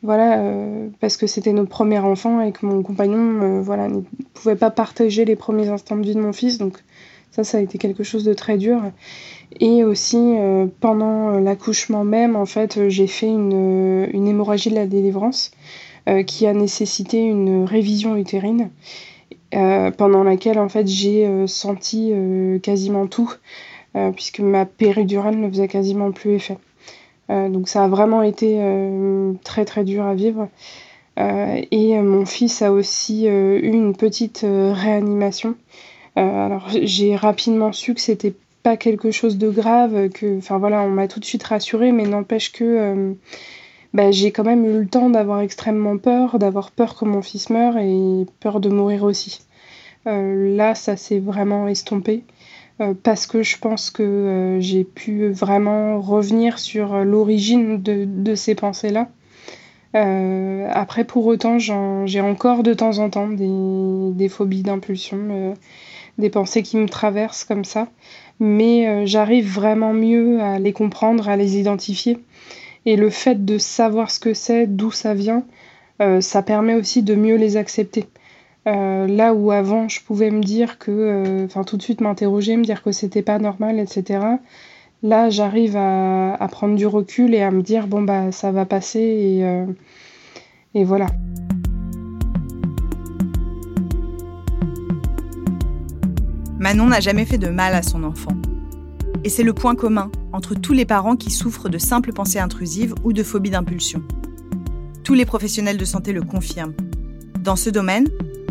voilà, 0.04 0.38
euh, 0.38 0.88
parce 1.00 1.16
que 1.16 1.26
c'était 1.26 1.54
notre 1.54 1.70
premier 1.70 1.98
enfant 1.98 2.42
et 2.42 2.52
que 2.52 2.66
mon 2.66 2.82
compagnon 2.82 3.40
euh, 3.42 3.62
voilà, 3.62 3.88
ne 3.88 4.02
pouvait 4.34 4.54
pas 4.54 4.70
partager 4.70 5.24
les 5.24 5.34
premiers 5.34 5.70
instants 5.70 5.96
de 5.96 6.02
vie 6.02 6.14
de 6.14 6.20
mon 6.20 6.34
fils. 6.34 6.58
Donc 6.58 6.76
ça, 7.30 7.42
ça 7.42 7.56
a 7.56 7.60
été 7.62 7.78
quelque 7.78 8.04
chose 8.04 8.22
de 8.22 8.34
très 8.34 8.58
dur. 8.58 8.82
Et 9.60 9.82
aussi, 9.82 10.18
euh, 10.18 10.66
pendant 10.80 11.30
l'accouchement 11.40 12.04
même, 12.04 12.36
en 12.36 12.44
fait, 12.44 12.90
j'ai 12.90 13.06
fait 13.06 13.28
une, 13.28 14.06
une, 14.12 14.28
hémorragie 14.28 14.68
de 14.68 14.74
la 14.74 14.86
délivrance 14.86 15.50
qui 16.26 16.46
a 16.46 16.52
nécessité 16.52 17.22
une 17.24 17.64
révision 17.64 18.14
utérine. 18.14 18.68
pendant 19.96 20.22
laquelle 20.22 20.58
en 20.58 20.68
fait 20.68 20.86
j'ai 20.86 21.46
senti 21.46 22.12
quasiment 22.62 23.06
tout 23.06 23.32
puisque 24.14 24.40
ma 24.40 24.66
péridurale 24.66 25.38
ne 25.38 25.48
faisait 25.48 25.66
quasiment 25.66 26.12
plus 26.12 26.32
effet. 26.32 26.58
Euh, 27.30 27.48
donc 27.48 27.68
ça 27.68 27.84
a 27.84 27.88
vraiment 27.88 28.22
été 28.22 28.58
euh, 28.60 29.32
très 29.44 29.64
très 29.64 29.84
dur 29.84 30.04
à 30.04 30.14
vivre. 30.14 30.48
Euh, 31.18 31.62
et 31.70 31.98
mon 32.00 32.26
fils 32.26 32.62
a 32.62 32.72
aussi 32.72 33.26
eu 33.26 33.72
une 33.72 33.94
petite 33.96 34.40
réanimation. 34.44 35.54
alors 36.16 36.68
j'ai 36.70 37.16
rapidement 37.16 37.72
su 37.72 37.94
que 37.94 38.00
c'était 38.00 38.34
pas 38.62 38.76
quelque 38.76 39.10
chose 39.10 39.38
de 39.38 39.50
grave, 39.50 40.08
que, 40.10 40.38
enfin 40.38 40.58
voilà, 40.58 40.82
on 40.82 40.90
m'a 40.90 41.06
tout 41.08 41.20
de 41.20 41.24
suite 41.24 41.44
rassurée, 41.44 41.92
mais 41.92 42.04
n'empêche 42.04 42.50
que 42.52 43.14
bah, 43.92 44.10
j'ai 44.10 44.32
quand 44.32 44.44
même 44.44 44.64
eu 44.64 44.80
le 44.80 44.88
temps 44.88 45.10
d'avoir 45.10 45.40
extrêmement 45.40 45.98
peur, 45.98 46.38
d'avoir 46.38 46.72
peur 46.72 46.96
que 46.96 47.04
mon 47.04 47.22
fils 47.22 47.50
meure 47.50 47.76
et 47.78 48.26
peur 48.40 48.60
de 48.60 48.68
mourir 48.68 49.04
aussi. 49.04 49.40
là, 50.06 50.74
ça 50.74 50.96
s'est 50.96 51.20
vraiment 51.20 51.68
estompé. 51.68 52.24
Euh, 52.80 52.94
parce 53.00 53.26
que 53.26 53.42
je 53.42 53.56
pense 53.58 53.90
que 53.90 54.02
euh, 54.02 54.60
j'ai 54.60 54.82
pu 54.82 55.28
vraiment 55.28 56.00
revenir 56.00 56.58
sur 56.58 56.94
euh, 56.94 57.04
l'origine 57.04 57.80
de, 57.80 58.34
ces 58.34 58.54
pensées-là. 58.54 59.08
après, 59.94 61.04
pour 61.04 61.26
autant, 61.26 61.58
j'ai 61.58 62.20
encore 62.20 62.64
de 62.64 62.74
temps 62.74 62.98
en 62.98 63.10
temps 63.10 63.28
des, 63.28 64.28
phobies 64.28 64.62
d'impulsion, 64.62 65.54
des 66.18 66.30
pensées 66.30 66.64
qui 66.64 66.76
me 66.78 66.88
traversent 66.88 67.44
comme 67.44 67.64
ça, 67.64 67.86
mais 68.40 69.06
j'arrive 69.06 69.48
vraiment 69.48 69.92
mieux 69.92 70.40
à 70.40 70.58
les 70.58 70.72
comprendre, 70.72 71.28
à 71.28 71.36
les 71.36 71.58
identifier. 71.58 72.18
Et 72.86 72.96
le 72.96 73.08
fait 73.08 73.44
de 73.44 73.56
savoir 73.56 74.10
ce 74.10 74.18
que 74.18 74.34
c'est, 74.34 74.66
d'où 74.66 74.90
ça 74.90 75.14
vient, 75.14 75.44
ça 76.20 76.42
permet 76.42 76.74
aussi 76.74 77.04
de 77.04 77.14
mieux 77.14 77.36
les 77.36 77.56
accepter. 77.56 78.06
Euh, 78.66 79.06
là 79.06 79.34
où 79.34 79.50
avant 79.50 79.88
je 79.88 80.00
pouvais 80.00 80.30
me 80.30 80.42
dire 80.42 80.78
que, 80.78 80.90
euh, 80.90 81.44
enfin 81.44 81.64
tout 81.64 81.76
de 81.76 81.82
suite 81.82 82.00
m'interroger, 82.00 82.56
me 82.56 82.64
dire 82.64 82.82
que 82.82 82.92
c'était 82.92 83.22
pas 83.22 83.38
normal, 83.38 83.78
etc. 83.78 84.20
Là 85.02 85.28
j'arrive 85.28 85.76
à, 85.76 86.48
prendre 86.50 86.74
du 86.74 86.86
recul 86.86 87.34
et 87.34 87.42
à 87.42 87.50
me 87.50 87.62
dire 87.62 87.86
bon 87.86 88.02
bah 88.02 88.32
ça 88.32 88.52
va 88.52 88.64
passer 88.64 89.00
et, 89.00 89.44
euh, 89.44 89.66
et 90.74 90.84
voilà. 90.84 91.06
Manon 96.58 96.86
n'a 96.86 97.00
jamais 97.00 97.26
fait 97.26 97.36
de 97.36 97.48
mal 97.48 97.74
à 97.74 97.82
son 97.82 98.02
enfant. 98.04 98.32
Et 99.24 99.28
c'est 99.28 99.42
le 99.42 99.52
point 99.52 99.74
commun 99.74 100.10
entre 100.32 100.54
tous 100.54 100.72
les 100.72 100.86
parents 100.86 101.16
qui 101.16 101.30
souffrent 101.30 101.68
de 101.68 101.76
simples 101.76 102.12
pensées 102.14 102.38
intrusives 102.38 102.94
ou 103.04 103.12
de 103.12 103.22
phobie 103.22 103.50
d'impulsion. 103.50 104.02
Tous 105.02 105.12
les 105.12 105.26
professionnels 105.26 105.76
de 105.76 105.84
santé 105.84 106.12
le 106.12 106.22
confirment. 106.22 106.74
Dans 107.42 107.56
ce 107.56 107.68
domaine, 107.68 108.08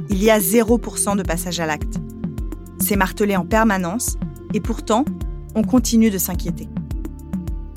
il 0.10 0.24
y 0.24 0.30
a 0.30 0.40
0% 0.40 1.18
de 1.18 1.24
passage 1.24 1.60
à 1.60 1.66
l'acte. 1.66 2.00
C'est 2.80 2.96
martelé 2.96 3.36
en 3.36 3.46
permanence, 3.46 4.18
et 4.54 4.60
pourtant, 4.60 5.06
on 5.56 5.64
continue 5.64 6.10
de 6.10 6.18
s'inquiéter. 6.18 6.68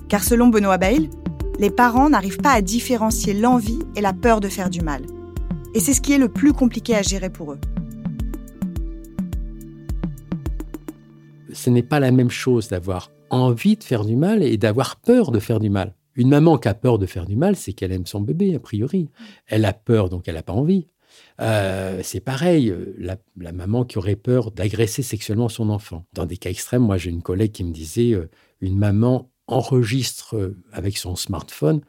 Car 0.08 0.22
selon 0.22 0.48
Benoît 0.48 0.78
Bail, 0.78 1.10
les 1.58 1.70
parents 1.70 2.10
n'arrivent 2.10 2.38
pas 2.38 2.52
à 2.52 2.60
différencier 2.60 3.34
l'envie 3.34 3.78
et 3.96 4.00
la 4.00 4.12
peur 4.12 4.40
de 4.40 4.48
faire 4.48 4.70
du 4.70 4.80
mal. 4.80 5.02
Et 5.74 5.80
c'est 5.80 5.94
ce 5.94 6.00
qui 6.00 6.12
est 6.12 6.18
le 6.18 6.28
plus 6.28 6.52
compliqué 6.52 6.94
à 6.94 7.02
gérer 7.02 7.30
pour 7.30 7.52
eux. 7.52 7.60
Ce 11.52 11.70
n'est 11.70 11.82
pas 11.82 12.00
la 12.00 12.10
même 12.10 12.30
chose 12.30 12.68
d'avoir 12.68 13.10
envie 13.30 13.76
de 13.76 13.84
faire 13.84 14.04
du 14.04 14.16
mal 14.16 14.42
et 14.42 14.56
d'avoir 14.58 14.96
peur 14.96 15.32
de 15.32 15.38
faire 15.38 15.60
du 15.60 15.70
mal. 15.70 15.94
Une 16.14 16.28
maman 16.28 16.58
qui 16.58 16.68
a 16.68 16.74
peur 16.74 16.98
de 16.98 17.06
faire 17.06 17.26
du 17.26 17.36
mal, 17.36 17.56
c'est 17.56 17.72
qu'elle 17.72 17.92
aime 17.92 18.06
son 18.06 18.20
bébé, 18.20 18.54
a 18.54 18.58
priori. 18.58 19.10
Elle 19.46 19.64
a 19.64 19.72
peur, 19.72 20.08
donc 20.08 20.28
elle 20.28 20.34
n'a 20.34 20.42
pas 20.42 20.54
envie. 20.54 20.88
Euh, 21.40 22.00
c'est 22.02 22.20
pareil, 22.20 22.70
euh, 22.70 22.94
la, 22.98 23.52
maman 23.52 23.84
qui 23.84 23.98
aurait 23.98 24.16
peur 24.16 24.50
d'agresser 24.50 25.02
sexuellement 25.02 25.48
son 25.48 25.70
enfant. 25.70 26.06
Dans 26.14 26.26
des 26.26 26.36
cas 26.36 26.50
extrêmes, 26.50 26.82
moi 26.82 26.96
j'ai 26.96 27.10
une 27.10 27.22
collègue 27.22 27.52
qui 27.52 27.64
me 27.64 27.72
disait, 27.72 28.12
euh, 28.12 28.28
une 28.60 28.78
maman 28.78 29.30
enregistre 29.46 30.54
avec 30.72 30.98
son 30.98 31.14
smartphone 31.14 31.82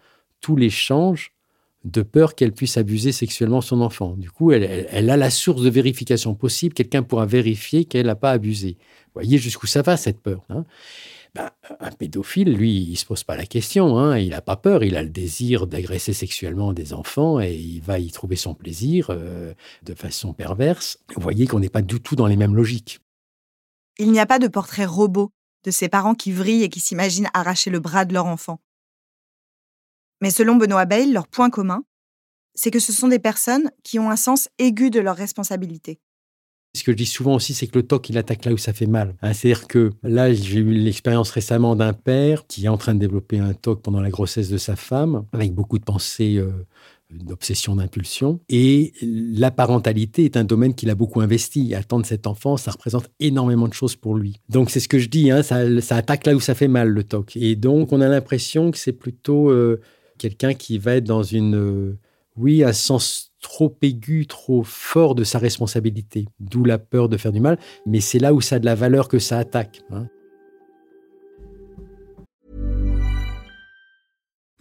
les 0.56 0.66
l'échange 0.66 1.34
de 1.84 2.02
peur 2.02 2.36
qu'elle 2.36 2.52
puisse 2.52 2.78
abuser 2.78 3.12
sexuellement 3.12 3.62
son 3.62 3.82
enfant. 3.82 4.16
Du 4.18 4.30
coup, 4.30 4.52
elle, 4.52 5.10
a 5.10 5.18
la 5.18 5.30
source 5.30 5.62
de 5.62 5.70
vérification 5.70 6.36
possible. 6.36 6.74
Quelqu'un 6.74 7.04
pourra 7.04 7.26
vérifier 7.26 7.86
qu'elle 7.86 8.08
n'a 8.08 8.16
pas 8.16 8.32
abusé. 8.32 8.78
Vous 9.08 9.22
voyez 9.22 9.38
jusqu'où 9.38 9.68
ça 9.68 9.82
va, 9.82 9.96
cette 9.96 10.20
peur. 10.20 10.44
Hein? 10.50 10.66
Ben, 11.36 11.52
un 11.80 11.92
pédophile, 11.92 12.54
lui, 12.54 12.84
il 12.84 12.96
se 12.96 13.06
pose 13.06 13.24
pas 13.24 13.36
la 13.36 13.46
question. 13.46 13.98
Hein. 13.98 14.18
il 14.18 14.30
n'a 14.30 14.42
pas 14.42 14.56
peur. 14.56 14.84
Il 14.84 14.96
a 14.96 15.04
le 15.04 15.10
désir 15.10 15.68
d'agresser 15.68 16.14
sexuellement 16.14 16.74
des 16.74 16.94
enfants 16.94 17.40
et 17.40 17.56
il 17.56 17.82
va 17.82 18.00
y 18.00 18.12
trouver 18.12 18.36
son 18.36 18.54
plaisir 18.54 19.08
euh, 19.10 19.54
de 19.84 19.94
façon 19.94 20.34
perverse. 20.34 21.00
Vous 21.16 21.22
voyez 21.22 21.48
qu'on 21.48 21.60
n'est 21.60 21.70
pas 21.70 21.82
du 21.82 22.02
tout 22.02 22.16
dans 22.16 22.28
les 22.28 22.38
mêmes 22.38 22.56
logiques. 22.56 23.00
Il 24.00 24.12
n'y 24.12 24.20
a 24.20 24.26
pas 24.26 24.40
de 24.40 24.48
portrait 24.48 24.86
robot 24.86 25.32
de 25.64 25.72
ces 25.72 25.90
parents 25.90 26.16
qui 26.16 26.32
vrillent 26.32 26.64
et 26.64 26.70
qui 26.70 26.80
s'imaginent 26.80 27.30
arracher 27.34 27.70
le 27.70 27.80
bras 27.80 28.06
de 28.06 28.14
leur 28.14 28.26
enfant. 28.26 28.60
Mais 30.22 30.32
selon 30.32 30.56
Benoît 30.56 30.86
Bail, 30.86 31.12
leur 31.12 31.28
point 31.28 31.50
commun, 31.50 31.84
c'est 32.56 32.72
que 32.72 32.80
ce 32.80 32.92
sont 32.92 33.08
des 33.08 33.20
personnes 33.20 33.72
qui 33.84 34.00
ont 34.00 34.10
un 34.10 34.16
sens 34.16 34.50
aigu 34.58 34.90
de 34.90 35.00
leurs 35.00 35.16
responsabilités. 35.16 36.00
Ce 36.78 36.84
que 36.84 36.92
je 36.92 36.98
dis 36.98 37.06
souvent 37.06 37.36
aussi, 37.36 37.54
c'est 37.54 37.68
que 37.68 37.78
le 37.78 37.84
TOC, 37.84 38.10
il 38.10 38.18
attaque 38.18 38.46
là 38.46 38.54
où 38.54 38.58
ça 38.58 38.74
fait 38.74 38.86
mal. 38.86 39.16
Hein, 39.22 39.34
c'est-à-dire 39.34 39.68
que 39.68 39.92
là, 40.04 40.32
j'ai 40.34 40.60
eu 40.60 40.72
l'expérience 40.72 41.32
récemment 41.32 41.76
d'un 41.76 41.94
père 41.94 42.46
qui 42.48 42.66
est 42.66 42.70
en 42.70 42.78
train 42.78 42.94
de 42.94 43.00
développer 43.00 43.40
un 43.40 43.54
TOC 43.54 43.82
pendant 43.82 44.02
la 44.02 44.10
grossesse 44.10 44.50
de 44.50 44.58
sa 44.58 44.76
femme, 44.76 45.26
avec 45.34 45.54
beaucoup 45.54 45.80
de 45.80 45.84
pensées 45.84 46.38
euh, 46.38 46.52
d'obsession, 47.10 47.76
d'impulsion. 47.76 48.40
Et 48.50 48.94
la 49.02 49.52
parentalité 49.52 50.26
est 50.26 50.38
un 50.38 50.44
domaine 50.44 50.76
qu'il 50.76 50.90
a 50.90 50.96
beaucoup 50.96 51.22
investi. 51.22 51.74
Attendre 51.74 52.06
cet 52.06 52.28
enfant, 52.28 52.58
ça 52.58 52.72
représente 52.72 53.10
énormément 53.20 53.68
de 53.68 53.74
choses 53.74 53.96
pour 53.96 54.16
lui. 54.16 54.40
Donc 54.50 54.70
c'est 54.70 54.80
ce 54.80 54.88
que 54.88 55.00
je 55.00 55.10
dis, 55.10 55.32
hein, 55.32 55.42
ça, 55.44 55.58
attaque 55.96 56.26
là 56.26 56.36
où 56.36 56.40
ça 56.40 56.56
fait 56.56 56.68
mal, 56.68 56.90
le 56.90 57.04
TOC. 57.04 57.38
Et 57.38 57.56
donc 57.56 57.92
on 57.92 58.02
a 58.02 58.08
l'impression 58.08 58.72
que 58.72 58.78
c'est 58.78 58.94
plutôt 58.94 59.50
euh, 59.50 59.82
quelqu'un 60.18 60.54
qui 60.54 60.78
va 60.78 60.96
être 60.96 61.06
dans 61.06 61.24
une... 61.24 61.56
Euh, 61.56 61.98
oui, 62.36 62.64
un 62.64 62.74
sens 62.74 63.27
trop 63.42 63.78
aigu, 63.82 64.26
trop 64.28 64.64
fort 64.64 65.16
de 65.16 65.24
sa 65.24 65.40
responsabilité, 65.40 66.26
d'où 66.40 66.66
la 66.66 66.78
peur 66.78 67.10
de 67.10 67.18
faire 67.18 67.32
du 67.32 67.40
mal, 67.40 67.58
mais 67.86 68.02
c'est 68.02 68.20
là 68.20 68.34
où 68.34 68.42
ça 68.42 68.56
a 68.56 68.60
de 68.60 68.66
la 68.66 68.76
valeur 68.76 69.08
que 69.08 69.20
ça 69.20 69.38
attaque. 69.38 69.82
Hein. 69.92 70.08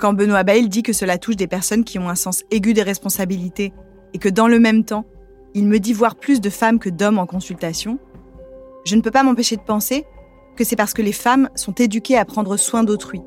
Quand 0.00 0.14
Benoît 0.14 0.44
Bail 0.44 0.70
dit 0.70 0.82
que 0.82 0.94
cela 0.94 1.18
touche 1.18 1.36
des 1.36 1.46
personnes 1.46 1.84
qui 1.84 1.98
ont 1.98 2.08
un 2.08 2.14
sens 2.14 2.42
aigu 2.50 2.72
des 2.72 2.82
responsabilités 2.82 3.74
et 4.14 4.18
que 4.18 4.30
dans 4.30 4.48
le 4.48 4.58
même 4.58 4.82
temps, 4.82 5.04
il 5.52 5.66
me 5.66 5.78
dit 5.78 5.92
voir 5.92 6.14
plus 6.16 6.40
de 6.40 6.48
femmes 6.48 6.78
que 6.78 6.88
d'hommes 6.88 7.18
en 7.18 7.26
consultation, 7.26 7.98
je 8.86 8.96
ne 8.96 9.02
peux 9.02 9.10
pas 9.10 9.22
m'empêcher 9.22 9.56
de 9.56 9.60
penser 9.60 10.06
que 10.56 10.64
c'est 10.64 10.74
parce 10.74 10.94
que 10.94 11.02
les 11.02 11.12
femmes 11.12 11.50
sont 11.54 11.74
éduquées 11.74 12.16
à 12.16 12.24
prendre 12.24 12.56
soin 12.56 12.82
d'autrui, 12.82 13.20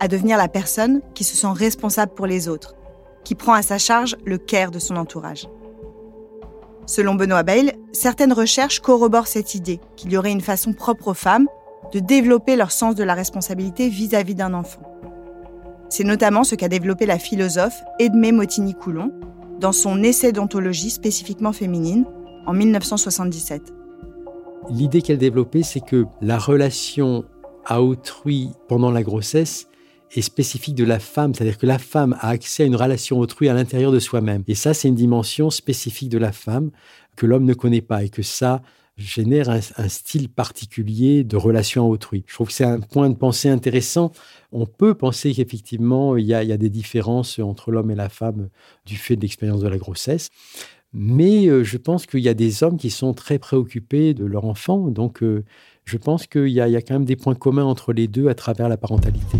à 0.00 0.08
devenir 0.08 0.36
la 0.36 0.48
personne 0.48 1.00
qui 1.14 1.24
se 1.24 1.34
sent 1.34 1.50
responsable 1.50 2.12
pour 2.12 2.26
les 2.26 2.46
autres, 2.46 2.74
qui 3.24 3.34
prend 3.34 3.54
à 3.54 3.62
sa 3.62 3.78
charge 3.78 4.14
le 4.26 4.36
care 4.36 4.70
de 4.70 4.78
son 4.78 4.96
entourage. 4.96 5.48
Selon 6.84 7.14
Benoît 7.14 7.42
Bail, 7.42 7.72
certaines 7.92 8.34
recherches 8.34 8.80
corroborent 8.80 9.28
cette 9.28 9.54
idée 9.54 9.80
qu'il 9.96 10.12
y 10.12 10.18
aurait 10.18 10.32
une 10.32 10.42
façon 10.42 10.74
propre 10.74 11.08
aux 11.08 11.14
femmes 11.14 11.48
de 11.94 12.00
développer 12.00 12.56
leur 12.56 12.70
sens 12.70 12.94
de 12.94 13.04
la 13.04 13.14
responsabilité 13.14 13.88
vis-à-vis 13.88 14.34
d'un 14.34 14.52
enfant. 14.52 14.82
C'est 15.90 16.04
notamment 16.04 16.44
ce 16.44 16.54
qu'a 16.54 16.68
développé 16.68 17.06
la 17.06 17.18
philosophe 17.18 17.82
Edmé 17.98 18.30
Motini-Coulon 18.30 19.10
dans 19.58 19.72
son 19.72 20.02
essai 20.02 20.32
d'ontologie 20.32 20.90
spécifiquement 20.90 21.52
féminine 21.52 22.04
en 22.46 22.52
1977. 22.52 23.72
L'idée 24.70 25.00
qu'elle 25.00 25.18
développait, 25.18 25.62
c'est 25.62 25.80
que 25.80 26.04
la 26.20 26.38
relation 26.38 27.24
à 27.64 27.82
autrui 27.82 28.50
pendant 28.68 28.90
la 28.90 29.02
grossesse 29.02 29.68
est 30.14 30.22
spécifique 30.22 30.74
de 30.74 30.84
la 30.84 30.98
femme, 30.98 31.34
c'est-à-dire 31.34 31.58
que 31.58 31.66
la 31.66 31.78
femme 31.78 32.16
a 32.20 32.28
accès 32.28 32.64
à 32.64 32.66
une 32.66 32.76
relation 32.76 33.18
autrui 33.18 33.48
à 33.48 33.54
l'intérieur 33.54 33.90
de 33.90 33.98
soi-même. 33.98 34.42
Et 34.46 34.54
ça, 34.54 34.74
c'est 34.74 34.88
une 34.88 34.94
dimension 34.94 35.50
spécifique 35.50 36.10
de 36.10 36.18
la 36.18 36.32
femme 36.32 36.70
que 37.16 37.26
l'homme 37.26 37.44
ne 37.44 37.54
connaît 37.54 37.80
pas 37.80 38.04
et 38.04 38.10
que 38.10 38.22
ça 38.22 38.62
génère 38.98 39.48
un, 39.48 39.88
style 39.88 40.28
particulier 40.28 41.24
de 41.24 41.36
relation 41.36 41.84
à 41.84 41.88
autrui. 41.88 42.24
Je 42.26 42.34
trouve 42.34 42.48
que 42.48 42.52
c'est 42.52 42.64
un 42.64 42.80
point 42.80 43.08
de 43.08 43.14
pensée 43.14 43.48
intéressant. 43.48 44.12
On 44.52 44.66
peut 44.66 44.94
penser 44.94 45.32
qu'effectivement, 45.32 46.16
il, 46.16 46.24
il, 46.24 46.28
y 46.28 46.34
a 46.34 46.56
des 46.56 46.70
différences 46.70 47.38
entre 47.38 47.70
l'homme 47.70 47.90
et 47.90 47.94
la 47.94 48.08
femme 48.08 48.48
du 48.84 48.96
fait 48.96 49.16
de 49.16 49.22
l'expérience 49.22 49.60
de 49.60 49.68
la 49.68 49.78
grossesse. 49.78 50.28
Mais 50.92 51.46
euh, 51.46 51.64
je 51.64 51.76
pense 51.76 52.06
qu'il 52.06 52.20
y 52.20 52.28
a 52.28 52.34
des 52.34 52.62
hommes 52.62 52.78
qui 52.78 52.90
sont 52.90 53.12
très 53.12 53.38
préoccupés 53.38 54.14
de 54.14 54.24
leur 54.24 54.44
enfant. 54.44 54.88
Donc, 54.88 55.22
euh, 55.22 55.44
je 55.84 55.96
pense 55.96 56.26
qu'il 56.26 56.48
y, 56.48 56.60
a 56.60 56.82
quand 56.82 56.94
même 56.94 57.04
des 57.04 57.16
points 57.16 57.34
communs 57.34 57.64
entre 57.64 57.92
les 57.92 58.08
deux 58.08 58.28
à 58.28 58.34
travers 58.34 58.68
la 58.68 58.76
parentalité. 58.76 59.38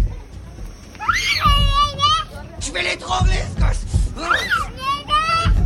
Je 2.60 2.72
vais 2.72 2.82
les 2.82 2.96
trouver, 2.96 3.40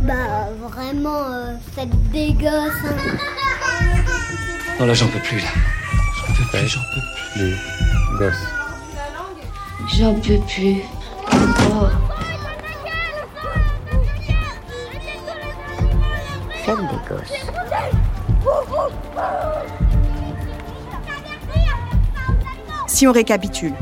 Bah, 0.03 0.49
vraiment, 0.69 1.23
euh, 1.31 1.55
faites 1.73 2.11
des 2.11 2.33
gosses. 2.33 2.71
Hein. 2.85 3.42
Oh 4.83 4.85
là, 4.85 4.93
j'en 4.93 5.07
peux 5.07 5.19
plus, 5.19 5.39
là. 5.39 5.47
J'en 6.17 6.33
peux 6.33 6.43
plus, 6.43 6.67
j'en 6.67 6.81
peux 6.93 6.99
plus. 7.31 7.45
Les 7.45 8.17
gosses. 8.17 8.35
J'en 9.95 10.13
peux 10.15 10.39
plus. 10.45 10.81
Oh. 11.71 11.87
Faites 16.65 16.75
des 16.75 16.99
gosses. 17.07 17.31
Si 22.87 23.07
on 23.07 23.13
récapitule, 23.13 23.73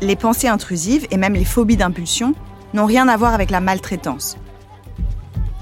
les 0.00 0.16
pensées 0.16 0.48
intrusives 0.48 1.06
et 1.12 1.18
même 1.18 1.34
les 1.34 1.44
phobies 1.44 1.76
d'impulsion 1.76 2.34
n'ont 2.74 2.86
rien 2.86 3.06
à 3.06 3.16
voir 3.16 3.32
avec 3.32 3.52
la 3.52 3.60
maltraitance. 3.60 4.38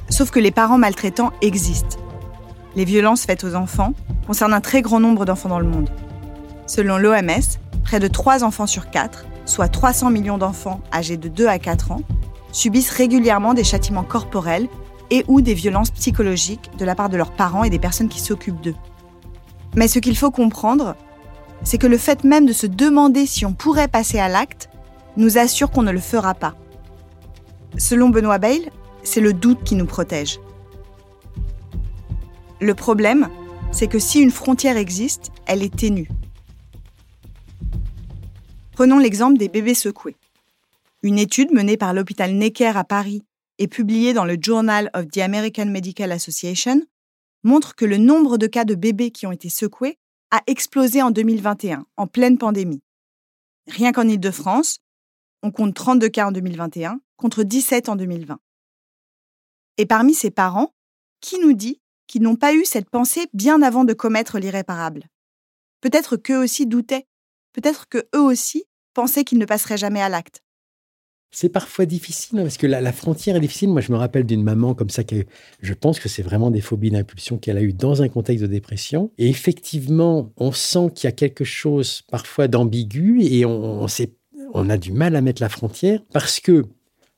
Sauf 0.09 0.31
que 0.31 0.41
les 0.41 0.53
parents 0.53 0.79
maltraitants 0.79 1.35
existent. 1.43 1.99
Les 2.77 2.87
violences 2.87 3.27
faites 3.27 3.45
aux 3.45 3.57
enfants 3.57 3.93
concernent 4.27 4.55
un 4.55 4.61
très 4.61 4.83
grand 4.83 5.01
nombre 5.01 5.25
d'enfants 5.25 5.49
dans 5.49 5.59
le 5.59 5.67
monde. 5.67 5.91
Selon 6.67 6.97
l'OMS, 6.97 7.59
près 7.83 8.01
de 8.01 8.09
3 8.09 8.45
enfants 8.45 8.67
sur 8.67 8.91
4, 8.91 9.27
soit 9.45 9.69
300 9.69 10.11
millions 10.11 10.39
d'enfants 10.39 10.81
âgés 10.93 11.17
de 11.17 11.29
2 11.29 11.47
à 11.47 11.59
4 11.59 11.93
ans, 11.93 12.01
subissent 12.53 12.91
régulièrement 12.91 13.55
des 13.55 13.65
châtiments 13.65 14.05
corporels 14.05 14.69
et 15.11 15.25
ou 15.29 15.41
des 15.41 15.55
violences 15.55 15.91
psychologiques 15.91 16.71
de 16.79 16.85
la 16.85 16.95
part 16.95 17.09
de 17.09 17.17
leurs 17.17 17.33
parents 17.33 17.65
et 17.65 17.71
des 17.71 17.79
personnes 17.79 18.09
qui 18.09 18.21
s'occupent 18.21 18.61
d'eux. 18.61 18.77
Mais 19.77 19.89
ce 19.89 19.99
qu'il 19.99 20.17
faut 20.17 20.31
comprendre, 20.31 20.97
c'est 21.63 21.79
que 21.79 21.87
le 21.87 21.99
fait 21.99 22.25
même 22.25 22.47
de 22.47 22.53
se 22.53 22.67
demander 22.67 23.27
si 23.27 23.45
on 23.45 23.53
pourrait 23.53 23.89
passer 23.89 24.19
à 24.19 24.29
l'acte 24.29 24.71
nous 25.17 25.39
assure 25.39 25.71
qu'on 25.71 25.83
ne 25.83 25.91
le 25.91 26.01
fera 26.01 26.35
pas. 26.35 26.55
Selon 27.77 28.09
Benoît 28.09 28.39
Bayle, 28.39 28.71
c'est 29.03 29.21
le 29.21 29.33
doute 29.33 29.65
qui 29.65 29.75
nous 29.75 29.87
protège. 29.87 30.41
Le 32.61 32.75
problème, 32.75 33.29
c'est 33.75 33.89
que 33.89 33.99
si 33.99 34.21
une 34.21 34.31
frontière 34.31 34.77
existe, 34.77 35.33
elle 35.47 35.65
est 35.65 35.75
ténue. 35.75 36.09
Prenons 38.71 38.99
l'exemple 38.99 39.37
des 39.37 39.49
bébés 39.49 39.75
secoués. 39.75 40.17
Une 41.03 41.19
étude 41.19 41.53
menée 41.53 41.77
par 41.77 41.93
l'hôpital 41.93 42.33
Necker 42.35 42.77
à 42.77 42.85
Paris 42.85 43.25
et 43.59 43.67
publiée 43.67 44.13
dans 44.13 44.25
le 44.25 44.37
Journal 44.41 44.91
of 44.95 45.09
the 45.09 45.19
American 45.19 45.67
Medical 45.67 46.13
Association 46.13 46.83
montre 47.43 47.75
que 47.75 47.85
le 47.85 47.97
nombre 47.97 48.39
de 48.39 48.47
cas 48.47 48.65
de 48.65 48.77
bébés 48.77 49.11
qui 49.11 49.27
ont 49.27 49.33
été 49.33 49.49
secoués 49.49 49.99
a 50.31 50.41
explosé 50.47 51.03
en 51.03 51.11
2021, 51.11 51.85
en 51.97 52.07
pleine 52.07 52.39
pandémie. 52.39 52.81
Rien 53.67 53.91
qu'en 53.91 54.07
Ile-de-France, 54.07 54.79
on 55.43 55.51
compte 55.51 55.75
32 55.75 56.09
cas 56.11 56.29
en 56.29 56.33
2021 56.33 57.01
contre 57.17 57.43
17 57.43 57.89
en 57.89 57.97
2020. 57.97 58.39
Et 59.79 59.87
parmi 59.87 60.15
ces 60.15 60.31
parents, 60.31 60.73
qui 61.21 61.41
nous 61.41 61.55
dit 61.55 61.81
qu'ils 62.07 62.23
n'ont 62.23 62.37
pas 62.37 62.55
eu 62.55 62.65
cette 62.65 62.91
pensée 62.91 63.27
bien 63.33 63.63
avant 63.63 63.85
de 63.85 63.93
commettre 63.93 64.39
l'irréparable 64.39 65.05
Peut-être 65.81 66.17
qu'eux 66.17 66.43
aussi 66.43 66.67
doutaient, 66.67 67.07
peut-être 67.53 67.89
qu'eux 67.89 68.09
aussi 68.15 68.65
pensaient 68.95 69.25
qu'ils 69.25 69.39
ne 69.39 69.45
passeraient 69.45 69.77
jamais 69.77 70.01
à 70.01 70.09
l'acte. 70.09 70.43
C'est 71.31 71.49
parfois 71.49 71.85
difficile, 71.85 72.39
hein, 72.39 72.43
parce 72.43 72.57
que 72.57 72.67
la, 72.67 72.93
frontière 72.93 73.37
est 73.37 73.41
difficile. 73.41 73.69
Moi, 73.69 73.81
je 73.81 73.91
me 73.91 73.99
rappelle 73.99 74.25
d'une 74.25 74.43
maman 74.43 74.75
comme 74.75 74.89
ça, 74.89 75.03
que 75.03 75.27
je 75.61 75.75
pense 75.75 75.99
que 75.99 76.09
c'est 76.09 76.23
vraiment 76.23 76.51
des 76.51 76.61
phobies 76.61 76.91
d'impulsion 76.91 77.39
qu'elle 77.39 77.59
a 77.59 77.63
eues 77.63 77.73
dans 77.73 78.03
un 78.03 78.09
contexte 78.09 78.43
de 78.43 78.47
dépression. 78.47 79.11
Et 79.19 79.29
effectivement, 79.29 80.33
on 80.37 80.53
sent 80.53 80.93
qu'il 80.95 81.09
y 81.09 81.09
a 81.09 81.13
quelque 81.13 81.45
chose 81.45 82.03
parfois 82.09 82.47
d'ambigu 82.47 83.21
et 83.23 83.45
on, 83.45 83.85
on 84.55 84.71
a 84.71 84.77
du 84.79 84.93
mal 84.93 85.17
à 85.17 85.21
mettre 85.21 85.43
la 85.43 85.49
frontière 85.49 86.01
parce 86.13 86.39
que 86.39 86.65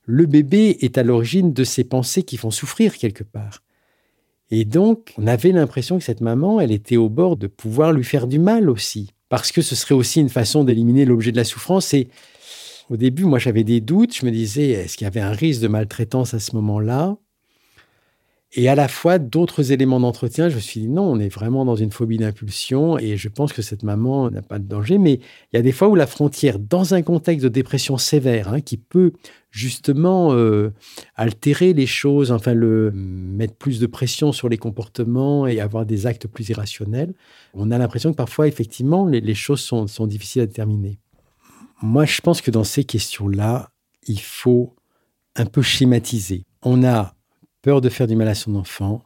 le 0.05 0.25
bébé 0.25 0.77
est 0.81 0.97
à 0.97 1.03
l'origine 1.03 1.53
de 1.53 1.63
ces 1.63 1.83
pensées 1.83 2.23
qui 2.23 2.37
font 2.37 2.51
souffrir 2.51 2.97
quelque 2.97 3.23
part. 3.23 3.61
Et 4.49 4.65
donc, 4.65 5.13
on 5.17 5.27
avait 5.27 5.51
l'impression 5.51 5.97
que 5.97 6.03
cette 6.03 6.21
maman, 6.21 6.61
elle 6.61 6.71
était 6.71 6.97
au 6.97 7.09
bord 7.09 7.35
de 7.35 7.47
pouvoir 7.47 7.91
lui 7.91 8.03
faire 8.03 8.27
du 8.27 8.39
mal 8.39 8.69
aussi, 8.69 9.13
parce 9.29 9.51
que 9.51 9.61
ce 9.61 9.75
serait 9.75 9.95
aussi 9.95 10.21
une 10.21 10.29
façon 10.29 10.63
d'éliminer 10.63 11.05
l'objet 11.05 11.31
de 11.31 11.37
la 11.37 11.43
souffrance. 11.43 11.93
Et 11.93 12.07
au 12.89 12.95
début, 12.95 13.25
moi, 13.25 13.39
j'avais 13.39 13.65
des 13.65 13.81
doutes. 13.81 14.15
Je 14.15 14.25
me 14.25 14.31
disais, 14.31 14.69
est-ce 14.69 14.95
qu'il 14.95 15.05
y 15.05 15.07
avait 15.07 15.19
un 15.19 15.31
risque 15.31 15.61
de 15.61 15.67
maltraitance 15.67 16.33
à 16.33 16.39
ce 16.39 16.55
moment-là? 16.55 17.17
Et 18.53 18.69
à 18.69 18.75
la 18.75 18.87
fois, 18.87 19.19
d'autres 19.19 19.73
éléments 19.73 19.99
d'entretien, 19.99 20.47
je 20.47 20.55
me 20.55 20.61
suis 20.61 20.79
dit, 20.79 20.87
non, 20.87 21.03
on 21.03 21.19
est 21.19 21.27
vraiment 21.27 21.65
dans 21.65 21.75
une 21.75 21.91
phobie 21.91 22.17
d'impulsion 22.17 22.97
et 22.97 23.17
je 23.17 23.27
pense 23.27 23.51
que 23.51 23.61
cette 23.61 23.83
maman 23.83 24.31
n'a 24.31 24.41
pas 24.41 24.57
de 24.57 24.63
danger. 24.63 24.97
Mais 24.97 25.15
il 25.51 25.55
y 25.55 25.57
a 25.57 25.61
des 25.61 25.73
fois 25.73 25.89
où 25.89 25.95
la 25.95 26.07
frontière, 26.07 26.57
dans 26.57 26.93
un 26.93 27.01
contexte 27.01 27.43
de 27.43 27.49
dépression 27.49 27.97
sévère, 27.97 28.47
hein, 28.47 28.61
qui 28.61 28.77
peut 28.77 29.11
justement 29.51 30.33
euh, 30.33 30.73
altérer 31.15 31.73
les 31.73 31.85
choses, 31.85 32.31
enfin, 32.31 32.53
le, 32.53 32.91
mettre 32.93 33.55
plus 33.55 33.81
de 33.81 33.85
pression 33.85 34.31
sur 34.31 34.47
les 34.47 34.57
comportements 34.57 35.45
et 35.45 35.59
avoir 35.59 35.85
des 35.85 36.05
actes 36.05 36.27
plus 36.27 36.47
irrationnels, 36.47 37.13
on 37.53 37.69
a 37.69 37.77
l'impression 37.77 38.11
que 38.11 38.17
parfois, 38.17 38.47
effectivement, 38.47 39.05
les, 39.05 39.35
choses 39.35 39.59
sont, 39.59 39.87
sont 39.87 40.07
difficiles 40.07 40.43
à 40.43 40.45
déterminer. 40.45 40.99
Moi, 41.81 42.05
je 42.05 42.21
pense 42.21 42.41
que 42.41 42.49
dans 42.49 42.63
ces 42.63 42.85
questions-là, 42.85 43.71
il 44.07 44.21
faut 44.21 44.73
un 45.35 45.45
peu 45.45 45.61
schématiser. 45.61 46.45
On 46.63 46.83
a 46.85 47.16
peur 47.67 47.81
de 47.81 47.89
faire 47.89 48.07
du 48.07 48.15
mal 48.15 48.29
à 48.29 48.33
son 48.33 48.55
enfant, 48.55 49.03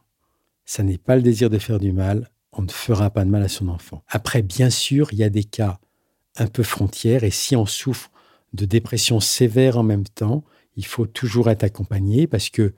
ça 0.64 0.84
n'est 0.84 0.96
pas 0.96 1.16
le 1.16 1.22
désir 1.22 1.50
de 1.50 1.58
faire 1.58 1.80
du 1.80 1.90
mal, 1.90 2.30
on 2.52 2.62
ne 2.62 2.70
fera 2.70 3.10
pas 3.10 3.24
de 3.24 3.28
mal 3.28 3.42
à 3.42 3.48
son 3.48 3.66
enfant. 3.66 4.04
Après, 4.06 4.40
bien 4.40 4.70
sûr, 4.70 5.08
il 5.10 5.18
y 5.18 5.24
a 5.24 5.30
des 5.30 5.42
cas 5.42 5.80
un 6.36 6.46
peu 6.46 6.62
frontières, 6.62 7.24
et 7.24 7.32
si 7.32 7.56
on 7.56 7.66
souffre 7.66 8.12
de 8.52 8.64
dépression 8.64 9.18
sévère 9.18 9.78
en 9.78 9.82
même 9.82 10.04
temps, 10.04 10.44
il 10.76 10.86
faut 10.86 11.06
toujours 11.06 11.50
être 11.50 11.64
accompagné 11.64 12.28
parce 12.28 12.50
que 12.50 12.72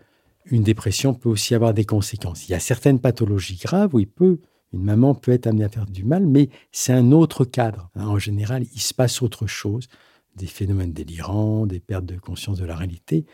une 0.47 0.63
dépression 0.63 1.13
peut 1.13 1.29
aussi 1.29 1.55
avoir 1.55 1.75
des 1.75 1.85
conséquences. 1.85 2.49
Il 2.49 2.53
y 2.53 2.55
a 2.55 2.61
certaines 2.61 2.99
pathologies 2.99 3.61
graves 3.63 3.95
où 3.95 4.01
peut 4.07 4.41
une 4.73 4.85
maman 4.85 5.15
peut 5.15 5.33
être 5.33 5.49
amenée 5.49 5.65
à 5.65 5.69
faire 5.69 5.85
du 5.85 6.03
mal, 6.03 6.27
mais 6.27 6.49
c'est 6.73 6.95
un 6.95 7.13
autre 7.13 7.45
cadre. 7.45 7.91
En 7.95 8.19
général, 8.19 8.65
il 8.73 8.81
se 8.81 8.95
passe 8.95 9.21
autre 9.21 9.47
chose, 9.47 9.89
des 10.35 10.47
phénomènes 10.47 10.95
délirants, 10.95 11.67
des 11.67 11.79
pertes 11.79 12.07
de 12.07 12.17
conscience 12.17 12.59
de 12.59 12.65
la 12.65 12.75
réalité, 12.75 13.27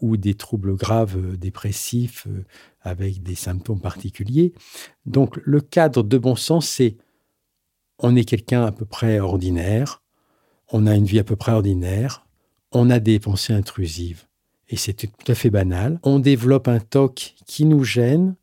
ou 0.00 0.16
des 0.16 0.34
troubles 0.34 0.74
graves 0.74 1.16
euh, 1.16 1.36
dépressifs 1.36 2.26
euh, 2.26 2.44
avec 2.80 3.22
des 3.22 3.34
symptômes 3.34 3.80
particuliers. 3.80 4.52
Donc 5.06 5.38
le 5.44 5.60
cadre 5.60 6.02
de 6.02 6.18
bon 6.18 6.36
sens, 6.36 6.68
c'est 6.68 6.96
on 7.98 8.16
est 8.16 8.24
quelqu'un 8.24 8.64
à 8.64 8.72
peu 8.72 8.84
près 8.84 9.20
ordinaire, 9.20 10.02
on 10.72 10.86
a 10.86 10.94
une 10.94 11.04
vie 11.04 11.18
à 11.18 11.24
peu 11.24 11.36
près 11.36 11.52
ordinaire, 11.52 12.26
on 12.72 12.90
a 12.90 12.98
des 12.98 13.20
pensées 13.20 13.52
intrusives, 13.52 14.26
et 14.68 14.76
c'est 14.76 14.94
tout 14.94 15.32
à 15.32 15.34
fait 15.34 15.50
banal. 15.50 16.00
On 16.02 16.18
développe 16.18 16.68
un 16.68 16.80
TOC 16.80 17.34
qui 17.46 17.64
nous 17.64 17.84
gêne, 17.84 18.34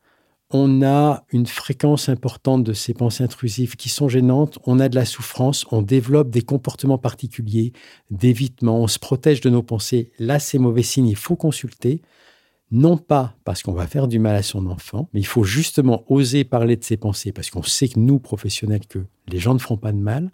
on 0.54 0.82
a 0.84 1.24
une 1.32 1.46
fréquence 1.46 2.10
importante 2.10 2.64
de 2.64 2.74
ces 2.74 2.94
pensées 2.94 3.24
intrusives 3.24 3.76
qui 3.76 3.90
sont 3.90 4.10
gênantes, 4.10 4.60
on 4.66 4.80
a 4.80 4.90
de 4.90 4.96
la 4.96 5.06
souffrance, 5.06 5.66
on 5.72 5.82
développe 5.82 6.30
des 6.30 6.42
comportements 6.42 6.98
particuliers, 6.98 7.74
d'évitement, 8.10 8.80
on 8.80 8.88
se 8.88 9.00
protège 9.00 9.42
de 9.42 9.50
nos 9.50 9.64
pensées. 9.64 10.12
Là, 10.20 10.40
c'est 10.40 10.58
mauvais 10.58 10.84
signe, 10.84 11.08
il 11.08 11.16
faut 11.16 11.36
consulter. 11.36 12.02
Non 12.72 12.98
pas 12.98 13.36
parce 13.44 13.64
qu'on 13.64 13.74
va 13.74 13.86
faire 13.86 14.08
du 14.08 14.18
mal 14.18 14.36
à 14.36 14.44
son 14.44 14.66
enfant, 14.68 15.10
mais 15.14 15.20
il 15.20 15.26
faut 15.26 15.44
justement 15.44 16.06
oser 16.08 16.46
parler 16.46 16.78
de 16.78 16.84
ses 16.84 16.96
pensées 16.96 17.34
parce 17.34 17.50
qu'on 17.50 17.64
sait 17.64 17.90
que 17.90 18.00
nous, 18.00 18.20
professionnels, 18.20 18.88
que 18.88 19.00
les 19.28 19.40
gens 19.40 19.54
ne 19.54 19.60
feront 19.60 19.78
pas 19.78 19.92
de 19.92 19.98
mal. 19.98 20.32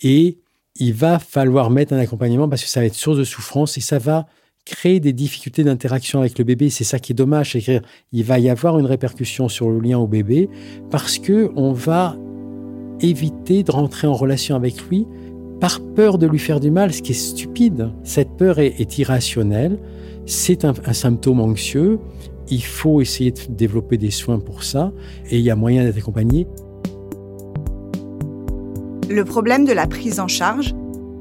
Et 0.00 0.38
il 0.76 0.94
va 0.94 1.18
falloir 1.18 1.70
mettre 1.70 1.92
un 1.92 1.98
accompagnement 1.98 2.48
parce 2.48 2.62
que 2.62 2.70
ça 2.70 2.80
va 2.80 2.86
être 2.86 2.94
source 2.94 3.18
de 3.18 3.24
souffrance 3.24 3.76
et 3.76 3.82
ça 3.82 3.98
va 3.98 4.26
créer 4.66 5.00
des 5.00 5.14
difficultés 5.14 5.64
d'interaction 5.64 6.20
avec 6.20 6.38
le 6.38 6.44
bébé. 6.44 6.68
C'est 6.68 6.84
ça 6.84 6.98
qui 6.98 7.12
est 7.12 7.14
dommage, 7.14 7.52
c'est 7.52 7.80
il 8.12 8.24
va 8.24 8.38
y 8.38 8.50
avoir 8.50 8.78
une 8.78 8.84
répercussion 8.84 9.48
sur 9.48 9.70
le 9.70 9.78
lien 9.78 9.98
au 9.98 10.06
bébé 10.06 10.50
parce 10.90 11.18
que 11.18 11.50
on 11.56 11.72
va 11.72 12.16
éviter 13.00 13.62
de 13.62 13.70
rentrer 13.70 14.06
en 14.06 14.14
relation 14.14 14.56
avec 14.56 14.82
lui 14.88 15.06
par 15.60 15.80
peur 15.80 16.18
de 16.18 16.26
lui 16.26 16.38
faire 16.38 16.60
du 16.60 16.70
mal, 16.70 16.92
ce 16.92 17.00
qui 17.00 17.12
est 17.12 17.14
stupide. 17.14 17.90
Cette 18.02 18.36
peur 18.36 18.58
est, 18.58 18.98
irrationnelle, 18.98 19.78
c'est 20.26 20.66
un, 20.66 20.74
un 20.84 20.92
symptôme 20.92 21.40
anxieux. 21.40 21.98
Il 22.50 22.62
faut 22.62 23.00
essayer 23.00 23.30
de 23.30 23.40
développer 23.48 23.96
des 23.96 24.10
soins 24.10 24.38
pour 24.38 24.64
ça 24.64 24.92
et 25.30 25.38
il 25.38 25.42
y 25.42 25.50
a 25.50 25.56
moyen 25.56 25.84
d'être 25.84 25.98
accompagné. 25.98 26.46
Le 29.08 29.24
problème 29.24 29.64
de 29.64 29.72
la 29.72 29.86
prise 29.86 30.18
en 30.20 30.28
charge, 30.28 30.74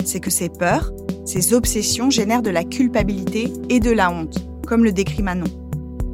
c'est 0.08 0.20
que 0.20 0.30
ces 0.30 0.50
peurs, 0.50 0.92
ces 1.26 1.54
obsessions 1.54 2.10
génèrent 2.10 2.42
de 2.42 2.50
la 2.50 2.64
culpabilité 2.64 3.52
et 3.70 3.80
de 3.80 3.92
la 3.92 4.12
honte, 4.12 4.48
comme 4.68 4.84
le 4.84 4.92
décrit 4.92 5.24
Manon. 5.24 5.46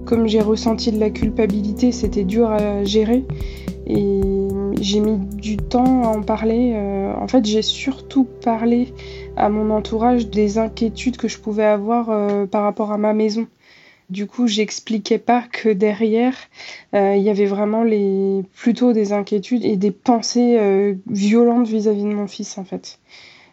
Comme 0.06 0.28
j'ai 0.28 0.42
ressenti 0.42 0.92
de 0.92 1.00
la 1.00 1.10
culpabilité, 1.10 1.92
c'était 1.92 2.24
dur 2.24 2.50
à 2.50 2.84
gérer 2.84 3.26
et 3.86 4.22
j'ai 4.80 5.00
mis 5.00 5.18
du 5.18 5.58
temps 5.58 6.04
à 6.04 6.08
en 6.08 6.22
parler. 6.22 6.74
Euh, 6.76 7.14
en 7.16 7.28
fait, 7.28 7.46
j'ai 7.46 7.62
surtout 7.62 8.26
parlé 8.44 8.94
à 9.36 9.50
mon 9.50 9.70
entourage 9.70 10.28
des 10.28 10.58
inquiétudes 10.58 11.18
que 11.18 11.28
je 11.28 11.40
pouvais 11.40 11.66
avoir 11.66 12.10
euh, 12.10 12.46
par 12.46 12.64
rapport 12.64 12.92
à 12.92 12.98
ma 12.98 13.14
maison. 13.14 13.48
Du 14.10 14.28
coup, 14.28 14.48
j'expliquais 14.48 15.20
pas 15.20 15.44
que 15.50 15.70
derrière, 15.70 16.36
euh, 16.94 17.16
il 17.16 17.24
y 17.24 17.30
avait 17.30 17.46
vraiment 17.46 17.84
les, 17.84 18.44
plutôt 18.56 18.92
des 18.92 19.14
inquiétudes 19.14 19.64
et 19.64 19.78
des 19.78 19.92
pensées 19.92 20.98
violentes 21.08 21.68
vis-à-vis 21.68 22.04
de 22.04 22.14
mon 22.14 22.28
fils, 22.28 22.58
en 22.58 22.66
fait. 22.66 23.00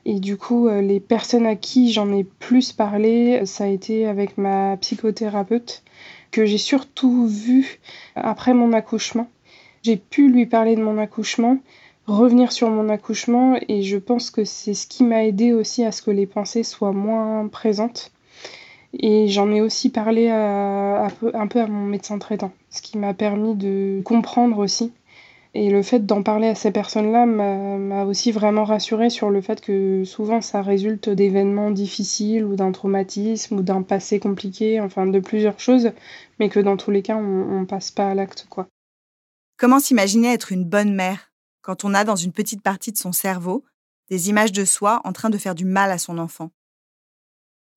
Et 0.09 0.19
du 0.21 0.37
coup, 0.37 0.69
les 0.69 0.99
personnes 1.01 1.47
à 1.47 1.55
qui 1.55 1.93
j'en 1.93 2.11
ai 2.13 2.25
plus 2.25 2.73
parlé, 2.73 3.45
ça 3.47 3.65
a 3.65 3.67
été 3.69 4.07
avec 4.07 4.39
ma 4.39 4.77
psychothérapeute, 4.79 5.83
que 6.31 6.47
j'ai 6.47 6.59
surtout 6.59 7.27
vue 7.27 7.79
après 8.17 8.55
mon 8.55 8.73
accouchement 8.73 9.29
j'ai 9.83 9.97
pu 9.97 10.31
lui 10.31 10.47
parler 10.47 10.77
de 10.77 10.83
mon 10.83 10.99
accouchement, 10.99 11.59
revenir 12.07 12.53
sur 12.53 12.71
mon 12.71 12.89
accouchement 12.89 13.59
et 13.69 13.83
je 13.83 13.97
pense 13.97 14.31
que 14.31 14.45
c'est 14.45 14.75
ce 14.75 14.87
qui 14.87 15.05
m'a 15.05 15.25
aidé 15.25 15.53
aussi 15.53 15.85
à 15.85 15.93
ce 15.93 16.03
que 16.03 16.11
les 16.11 16.27
pensées 16.27 16.63
soient 16.63 16.93
moins 16.93 17.49
présentes. 17.49 18.13
Et 18.99 19.29
j'en 19.29 19.51
ai 19.53 19.61
aussi 19.61 19.91
parlé 19.91 20.31
un 20.31 21.09
peu 21.19 21.61
à 21.61 21.67
mon 21.67 21.85
médecin 21.87 22.19
traitant, 22.19 22.53
ce 22.71 22.81
qui 22.81 22.97
m'a 22.99 23.13
permis 23.15 23.55
de 23.55 24.01
comprendre 24.05 24.59
aussi. 24.59 24.93
Et 25.55 25.71
le 25.71 25.83
fait 25.83 26.05
d'en 26.05 26.23
parler 26.23 26.49
à 26.49 26.55
ces 26.55 26.71
personnes-là 26.71 27.25
m'a 27.25 28.05
aussi 28.05 28.33
vraiment 28.33 28.65
rassurée 28.65 29.11
sur 29.11 29.31
le 29.31 29.41
fait 29.41 29.61
que 29.61 30.05
souvent 30.05 30.41
ça 30.41 30.63
résulte 30.63 31.09
d'événements 31.09 31.71
difficiles 31.71 32.45
ou 32.45 32.55
d'un 32.55 32.71
traumatisme 32.71 33.57
ou 33.57 33.63
d'un 33.63 33.83
passé 33.83 34.21
compliqué, 34.21 34.81
enfin 34.81 35.07
de 35.07 35.21
plusieurs 35.21 35.59
choses, 35.59 35.93
mais 36.39 36.49
que 36.49 36.61
dans 36.61 36.77
tous 36.77 36.91
les 36.91 37.03
cas 37.03 37.17
on, 37.17 37.61
on 37.61 37.67
passe 37.67 37.91
pas 37.91 38.11
à 38.11 38.15
l'acte 38.15 38.47
quoi. 38.51 38.69
Comment 39.57 39.81
s'imaginer 39.81 40.33
être 40.33 40.53
une 40.53 40.65
bonne 40.65 40.95
mère 40.95 41.33
quand 41.63 41.85
on 41.85 41.95
a 41.95 42.05
dans 42.05 42.17
une 42.17 42.33
petite 42.33 42.63
partie 42.63 42.93
de 42.93 42.99
son 42.99 43.13
cerveau 43.13 43.65
des 44.11 44.29
images 44.29 44.53
de 44.53 44.65
soi 44.65 45.01
en 45.05 45.13
train 45.13 45.31
de 45.31 45.39
faire 45.39 45.55
du 45.55 45.65
mal 45.65 45.91
à 45.91 45.99
son 45.99 46.19
enfant? 46.19 46.51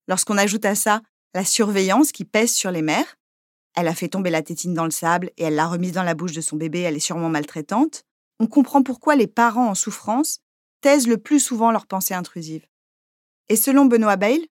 Lorsqu'on 0.07 0.37
ajoute 0.37 0.65
à 0.65 0.75
ça 0.75 1.01
la 1.33 1.45
surveillance 1.45 2.11
qui 2.11 2.25
pèse 2.25 2.51
sur 2.51 2.69
les 2.69 2.81
mères, 2.81 3.17
elle 3.75 3.87
a 3.87 3.95
fait 3.95 4.09
tomber 4.09 4.29
la 4.29 4.41
tétine 4.41 4.73
dans 4.73 4.85
le 4.85 4.91
sable 4.91 5.31
et 5.37 5.43
elle 5.43 5.55
l'a 5.55 5.67
remise 5.67 5.93
dans 5.93 6.03
la 6.03 6.13
bouche 6.13 6.33
de 6.33 6.41
son 6.41 6.57
bébé, 6.57 6.81
elle 6.81 6.95
est 6.95 6.99
sûrement 6.99 7.29
maltraitante, 7.29 8.03
on 8.39 8.47
comprend 8.47 8.83
pourquoi 8.83 9.15
les 9.15 9.27
parents 9.27 9.69
en 9.69 9.75
souffrance 9.75 10.39
taisent 10.81 11.07
le 11.07 11.17
plus 11.17 11.39
souvent 11.39 11.71
leurs 11.71 11.85
pensées 11.85 12.13
intrusives. 12.13 12.65
Et 13.49 13.55
selon 13.55 13.85
Benoît 13.85 14.15
Bayle, 14.15 14.45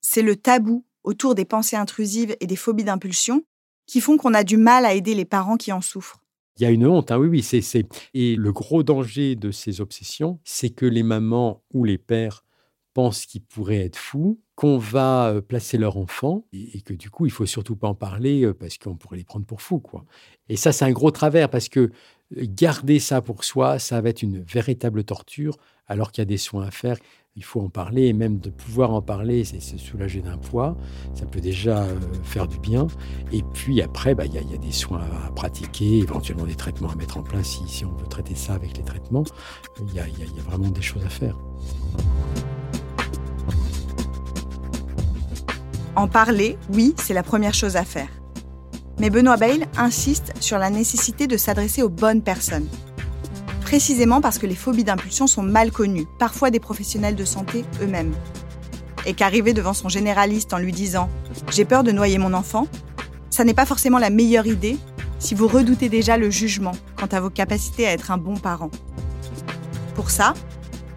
c'est 0.00 0.22
le 0.22 0.36
tabou 0.36 0.84
autour 1.04 1.34
des 1.34 1.44
pensées 1.44 1.76
intrusives 1.76 2.36
et 2.40 2.46
des 2.46 2.56
phobies 2.56 2.84
d'impulsion 2.84 3.44
qui 3.86 4.00
font 4.00 4.16
qu'on 4.16 4.34
a 4.34 4.44
du 4.44 4.56
mal 4.56 4.84
à 4.84 4.94
aider 4.94 5.14
les 5.14 5.24
parents 5.24 5.56
qui 5.56 5.72
en 5.72 5.80
souffrent. 5.80 6.20
Il 6.58 6.62
y 6.62 6.66
a 6.66 6.70
une 6.70 6.86
honte, 6.86 7.10
hein, 7.10 7.18
oui, 7.18 7.28
oui. 7.28 7.42
C'est. 7.42 7.86
Et 8.14 8.34
le 8.34 8.52
gros 8.52 8.82
danger 8.82 9.36
de 9.36 9.50
ces 9.50 9.80
obsessions, 9.80 10.40
c'est 10.44 10.70
que 10.70 10.86
les 10.86 11.02
mamans 11.02 11.62
ou 11.72 11.84
les 11.84 11.98
pères 11.98 12.44
pensent 12.94 13.26
qu'ils 13.26 13.42
pourraient 13.42 13.84
être 13.84 13.98
fous, 13.98 14.40
qu'on 14.56 14.78
va 14.78 15.34
placer 15.46 15.78
leur 15.78 15.96
enfant 15.96 16.44
et, 16.52 16.80
que 16.80 16.94
du 16.94 17.10
coup, 17.10 17.26
il 17.26 17.30
faut 17.30 17.46
surtout 17.46 17.76
pas 17.76 17.88
en 17.88 17.94
parler 17.94 18.50
parce 18.58 18.78
qu'on 18.78 18.96
pourrait 18.96 19.18
les 19.18 19.24
prendre 19.24 19.46
pour 19.46 19.62
fous, 19.62 19.78
quoi. 19.78 20.04
Et 20.48 20.56
ça, 20.56 20.72
c'est 20.72 20.84
un 20.84 20.92
gros 20.92 21.10
travers 21.10 21.48
parce 21.48 21.68
que 21.68 21.90
garder 22.34 22.98
ça 22.98 23.20
pour 23.20 23.44
soi, 23.44 23.78
ça 23.78 24.00
va 24.00 24.08
être 24.08 24.22
une 24.22 24.40
véritable 24.42 25.04
torture 25.04 25.56
alors 25.86 26.10
qu'il 26.10 26.22
y 26.22 26.26
a 26.26 26.26
des 26.26 26.38
soins 26.38 26.66
à 26.66 26.70
faire 26.70 26.96
il 27.36 27.44
faut 27.44 27.60
en 27.60 27.68
parler 27.68 28.06
et 28.06 28.12
même 28.14 28.38
de 28.38 28.48
pouvoir 28.48 28.92
en 28.92 29.02
parler, 29.02 29.44
c'est 29.44 29.60
se 29.60 29.76
soulager 29.76 30.20
d'un 30.22 30.38
poids. 30.38 30.76
Ça 31.14 31.26
peut 31.26 31.40
déjà 31.40 31.86
faire 32.24 32.48
du 32.48 32.58
bien. 32.58 32.86
Et 33.30 33.42
puis 33.42 33.82
après, 33.82 34.14
bah, 34.14 34.24
il 34.24 34.32
y, 34.32 34.38
a 34.38 34.58
des 34.58 34.72
soins 34.72 35.02
à 35.26 35.30
pratiquer, 35.32 35.98
éventuellement 35.98 36.46
des 36.46 36.54
traitements 36.54 36.88
à 36.88 36.94
mettre 36.94 37.18
en 37.18 37.22
place 37.22 37.58
si, 37.66 37.84
on 37.84 37.92
veut 37.92 38.06
traiter 38.06 38.34
ça 38.34 38.54
avec 38.54 38.76
les 38.78 38.84
traitements. 38.84 39.24
Il 39.80 39.94
y, 39.94 40.00
a 40.00 40.42
vraiment 40.42 40.70
des 40.70 40.82
choses 40.82 41.04
à 41.04 41.10
faire. 41.10 41.36
En 45.96 46.08
parler, 46.08 46.58
oui, 46.72 46.94
c'est 46.96 47.14
la 47.14 47.22
première 47.22 47.54
chose 47.54 47.76
à 47.76 47.84
faire. 47.84 48.08
Mais 48.98 49.10
Benoît 49.10 49.36
Bayle 49.36 49.66
insiste 49.76 50.32
sur 50.40 50.58
la 50.58 50.70
nécessité 50.70 51.26
de 51.26 51.36
s'adresser 51.36 51.82
aux 51.82 51.88
bonnes 51.88 52.22
personnes 52.22 52.68
précisément 53.66 54.20
parce 54.20 54.38
que 54.38 54.46
les 54.46 54.54
phobies 54.54 54.84
d'impulsion 54.84 55.26
sont 55.26 55.42
mal 55.42 55.72
connues, 55.72 56.06
parfois 56.20 56.52
des 56.52 56.60
professionnels 56.60 57.16
de 57.16 57.24
santé 57.24 57.64
eux-mêmes. 57.82 58.14
Et 59.06 59.12
qu'arriver 59.12 59.54
devant 59.54 59.74
son 59.74 59.88
généraliste 59.88 60.54
en 60.54 60.58
lui 60.58 60.70
disant⁇ 60.70 61.10
J'ai 61.52 61.64
peur 61.64 61.82
de 61.82 61.90
noyer 61.90 62.18
mon 62.18 62.32
enfant⁇ 62.32 62.62
ça 63.28 63.42
n'est 63.42 63.54
pas 63.54 63.66
forcément 63.66 63.98
la 63.98 64.08
meilleure 64.08 64.46
idée 64.46 64.76
si 65.18 65.34
vous 65.34 65.48
redoutez 65.48 65.88
déjà 65.88 66.16
le 66.16 66.30
jugement 66.30 66.72
quant 66.96 67.06
à 67.06 67.20
vos 67.20 67.28
capacités 67.28 67.88
à 67.88 67.90
être 67.90 68.12
un 68.12 68.18
bon 68.18 68.36
parent. 68.36 68.70
Pour 69.96 70.10
ça, 70.10 70.34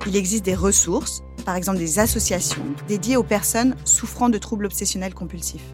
il 0.05 0.15
existe 0.15 0.45
des 0.45 0.53
ressources, 0.53 1.23
par 1.49 1.55
exemple 1.55 1.79
des 1.79 1.97
associations 1.97 2.61
dédiées 2.87 3.17
aux 3.17 3.23
personnes 3.23 3.75
souffrant 3.83 4.29
de 4.29 4.37
troubles 4.37 4.67
obsessionnels 4.67 5.15
compulsifs. 5.15 5.65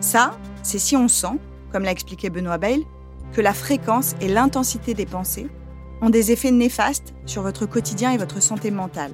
Ça, 0.00 0.38
c'est 0.62 0.78
si 0.78 0.96
on 0.96 1.08
sent, 1.08 1.40
comme 1.72 1.82
l'a 1.82 1.90
expliqué 1.90 2.30
Benoît 2.30 2.58
Bayle, 2.58 2.84
que 3.32 3.40
la 3.40 3.54
fréquence 3.54 4.14
et 4.20 4.28
l'intensité 4.28 4.94
des 4.94 5.04
pensées 5.04 5.48
ont 6.00 6.10
des 6.10 6.30
effets 6.30 6.52
néfastes 6.52 7.12
sur 7.26 7.42
votre 7.42 7.66
quotidien 7.66 8.12
et 8.12 8.18
votre 8.18 8.40
santé 8.40 8.70
mentale. 8.70 9.10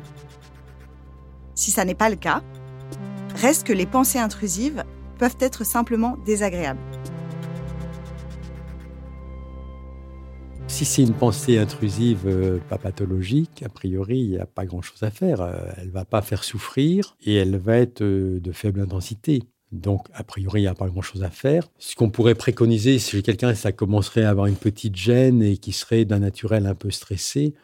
Si 1.54 1.70
ça 1.70 1.86
n'est 1.86 1.94
pas 1.94 2.10
le 2.10 2.16
cas, 2.16 2.42
reste 3.34 3.66
que 3.66 3.72
les 3.72 3.86
pensées 3.86 4.18
intrusives 4.18 4.84
peuvent 5.16 5.38
être 5.40 5.64
simplement 5.64 6.18
désagréables. 6.26 6.93
Si 10.74 10.84
c'est 10.84 11.02
une 11.02 11.14
pensée 11.14 11.56
intrusive 11.56 12.22
euh, 12.26 12.58
pas 12.68 12.78
pathologique, 12.78 13.62
a 13.64 13.68
priori, 13.68 14.18
il 14.18 14.30
n'y 14.30 14.38
a 14.38 14.44
pas 14.44 14.66
grand-chose 14.66 15.04
à 15.04 15.10
faire. 15.12 15.40
Euh, 15.40 15.54
elle 15.76 15.86
ne 15.86 15.92
va 15.92 16.04
pas 16.04 16.20
faire 16.20 16.42
souffrir 16.42 17.16
et 17.24 17.36
elle 17.36 17.56
va 17.58 17.76
être 17.76 18.02
euh, 18.02 18.40
de 18.40 18.50
faible 18.50 18.80
intensité. 18.80 19.44
Donc, 19.70 20.08
a 20.14 20.24
priori, 20.24 20.62
il 20.62 20.64
n'y 20.64 20.68
a 20.68 20.74
pas 20.74 20.88
grand-chose 20.88 21.22
à 21.22 21.30
faire. 21.30 21.68
Ce 21.78 21.94
qu'on 21.94 22.10
pourrait 22.10 22.34
préconiser, 22.34 22.98
si 22.98 23.22
quelqu'un, 23.22 23.54
ça 23.54 23.70
commencerait 23.70 24.24
à 24.24 24.30
avoir 24.30 24.46
une 24.46 24.56
petite 24.56 24.96
gêne 24.96 25.44
et 25.44 25.58
qui 25.58 25.70
serait 25.70 26.04
d'un 26.04 26.18
naturel 26.18 26.66
un 26.66 26.74
peu 26.74 26.90
stressé, 26.90 27.54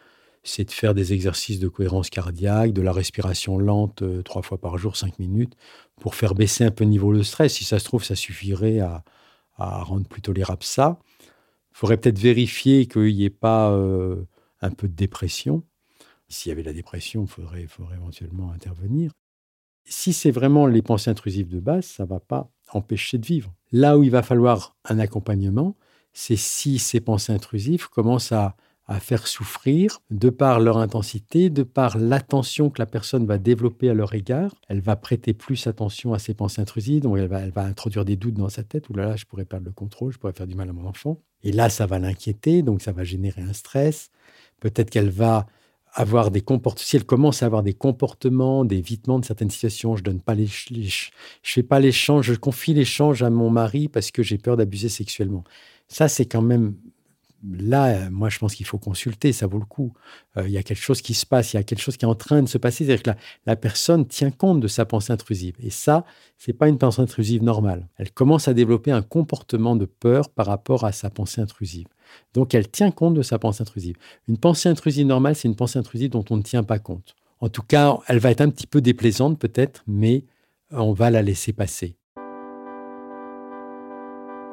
c'est 0.43 0.63
de 0.63 0.71
faire 0.71 0.93
des 0.93 1.11
exercices 1.11 1.59
de 1.59 1.67
cohérence 1.67 2.09
cardiaque, 2.09 2.71
de 2.71 2.81
la 2.81 2.93
respiration 2.93 3.57
lente 3.57 4.05
trois 4.23 4.41
fois 4.41 4.57
par 4.57 4.77
jour, 4.77 4.95
cinq 4.95 5.19
minutes, 5.19 5.57
pour 5.99 6.15
faire 6.15 6.33
baisser 6.33 6.63
un 6.63 6.71
peu 6.71 6.85
le 6.85 6.89
niveau 6.89 7.13
de 7.13 7.23
stress. 7.23 7.55
Si 7.55 7.65
ça 7.65 7.77
se 7.77 7.83
trouve, 7.83 8.05
ça 8.05 8.15
suffirait 8.15 8.79
à, 8.79 9.03
rendre 9.57 10.07
plus 10.07 10.21
tolérable 10.21 10.63
ça. 10.63 10.97
Faudrait 11.71 11.97
peut-être 11.97 12.19
vérifier 12.19 12.85
qu'il 12.85 13.15
n'y 13.15 13.23
ait 13.23 13.29
pas 13.29 13.71
euh, 13.71 14.23
un 14.61 14.71
peu 14.71 14.87
de 14.87 14.93
dépression. 14.93 15.63
S'il 16.27 16.49
y 16.49 16.53
avait 16.53 16.63
la 16.63 16.73
dépression, 16.73 17.23
il 17.23 17.27
faudrait, 17.27 17.67
faudrait 17.67 17.95
éventuellement 17.95 18.51
intervenir. 18.51 19.11
Si 19.85 20.13
c'est 20.13 20.31
vraiment 20.31 20.67
les 20.67 20.81
pensées 20.81 21.09
intrusives 21.09 21.49
de 21.49 21.59
base, 21.59 21.85
ça 21.85 22.03
ne 22.03 22.09
va 22.09 22.19
pas 22.19 22.49
empêcher 22.71 23.17
de 23.17 23.25
vivre. 23.25 23.53
Là 23.71 23.97
où 23.97 24.03
il 24.03 24.11
va 24.11 24.21
falloir 24.21 24.75
un 24.85 24.99
accompagnement, 24.99 25.75
c'est 26.13 26.35
si 26.35 26.79
ces 26.79 27.01
pensées 27.01 27.33
intrusives 27.33 27.89
commencent 27.89 28.31
à, 28.31 28.55
faire 28.99 29.27
souffrir 29.27 29.99
de 30.09 30.29
par 30.29 30.59
leur 30.59 30.77
intensité, 30.77 31.49
de 31.49 31.63
par 31.63 31.97
l'attention 31.97 32.69
que 32.69 32.81
la 32.81 32.85
personne 32.85 33.25
va 33.25 33.37
développer 33.37 33.89
à 33.89 33.93
leur 33.93 34.13
égard. 34.13 34.53
Elle 34.67 34.81
va 34.81 34.95
prêter 34.95 35.33
plus 35.33 35.67
attention 35.67 36.13
à 36.13 36.19
ces 36.19 36.33
pensées 36.33 36.61
intrusives, 36.61 37.01
donc 37.01 37.17
elle 37.17 37.27
va, 37.27 37.63
introduire 37.63 38.05
des 38.05 38.15
doutes 38.15 38.33
dans 38.33 38.49
sa 38.49 38.63
tête, 38.63 38.89
ou 38.89 38.93
là, 38.93 39.07
là, 39.07 39.15
je 39.15 39.25
pourrais 39.25 39.45
perdre 39.45 39.65
le 39.65 39.71
contrôle, 39.71 40.11
je 40.11 40.17
pourrais 40.17 40.33
faire 40.33 40.47
du 40.47 40.55
mal 40.55 40.69
à 40.69 40.73
mon 40.73 40.85
enfant. 40.85 41.19
Et 41.43 41.51
là, 41.51 41.69
ça 41.69 41.85
va 41.85 41.99
l'inquiéter, 41.99 42.63
donc 42.63 42.81
ça 42.81 42.91
va 42.91 43.03
générer 43.03 43.41
un 43.41 43.53
stress. 43.53 44.09
Peut-être 44.59 44.89
qu'elle 44.89 45.09
va 45.09 45.47
avoir 45.93 46.31
des 46.31 46.41
comportements, 46.41 46.85
si 46.85 46.95
elle 46.95 47.05
commence 47.05 47.43
à 47.43 47.45
avoir 47.45 47.63
des 47.63 47.73
comportements, 47.73 48.63
des 48.63 48.77
d'évitement 48.77 49.19
de 49.19 49.25
certaines 49.25 49.49
situations, 49.49 49.95
je 49.95 50.03
donne 50.03 50.21
pas 50.21 50.35
les, 50.35 50.47
je 50.47 51.09
fais 51.43 51.63
pas 51.63 51.79
l'échange, 51.79 52.27
je 52.27 52.33
confie 52.33 52.73
l'échange 52.73 53.23
à 53.23 53.29
mon 53.29 53.49
mari 53.49 53.89
parce 53.89 54.11
que 54.11 54.23
j'ai 54.23 54.37
peur 54.37 54.55
d'abuser 54.55 54.89
sexuellement. 54.89 55.43
Ça, 55.89 56.07
c'est 56.07 56.25
quand 56.25 56.41
même 56.41 56.75
là, 57.43 58.09
moi, 58.09 58.29
je 58.29 58.39
pense 58.39 58.55
qu'il 58.55 58.65
faut 58.65 58.77
consulter, 58.77 59.33
ça 59.33 59.47
vaut 59.47 59.59
le 59.59 59.65
coup. 59.65 59.93
Euh, 60.37 60.47
il 60.47 60.51
y 60.51 60.57
a 60.57 60.63
quelque 60.63 60.81
chose 60.81 61.01
qui 61.01 61.13
se 61.13 61.25
passe, 61.25 61.53
il 61.53 61.57
y 61.57 61.59
a 61.59 61.63
quelque 61.63 61.81
chose 61.81 61.97
qui 61.97 62.05
est 62.05 62.07
en 62.07 62.15
train 62.15 62.41
de 62.41 62.47
se 62.47 62.57
passer. 62.57 62.85
C'est-à-dire 62.85 63.03
que 63.03 63.09
la, 63.09 63.17
la, 63.45 63.55
personne 63.55 64.07
tient 64.07 64.31
compte 64.31 64.59
de 64.59 64.67
sa 64.67 64.85
pensée 64.85 65.11
intrusive. 65.11 65.55
Et 65.59 65.69
ça, 65.69 66.05
c'est 66.37 66.53
pas 66.53 66.67
une 66.67 66.77
pensée 66.77 67.01
intrusive 67.01 67.43
normale. 67.43 67.87
Elle 67.97 68.11
commence 68.11 68.47
à 68.47 68.53
développer 68.53 68.91
un 68.91 69.01
comportement 69.01 69.75
de 69.75 69.85
peur 69.85 70.29
par 70.29 70.45
rapport 70.45 70.85
à 70.85 70.91
sa 70.91 71.09
pensée 71.09 71.41
intrusive. 71.41 71.87
Donc, 72.33 72.53
elle 72.53 72.69
tient 72.69 72.91
compte 72.91 73.13
de 73.13 73.21
sa 73.21 73.39
pensée 73.39 73.61
intrusive. 73.61 73.95
Une 74.27 74.37
pensée 74.37 74.69
intrusive 74.69 75.05
normale, 75.05 75.35
c'est 75.35 75.47
une 75.47 75.55
pensée 75.55 75.79
intrusive 75.79 76.09
dont 76.09 76.25
on 76.29 76.37
ne 76.37 76.43
tient 76.43 76.63
pas 76.63 76.79
compte. 76.79 77.15
En 77.39 77.49
tout 77.49 77.63
cas, 77.63 77.97
elle 78.07 78.19
va 78.19 78.31
être 78.31 78.41
un 78.41 78.49
petit 78.49 78.67
peu 78.67 78.81
déplaisante 78.81 79.39
peut-être, 79.39 79.83
mais 79.87 80.25
on 80.71 80.93
va 80.93 81.09
la 81.09 81.21
laisser 81.21 81.53
passer. 81.53 81.95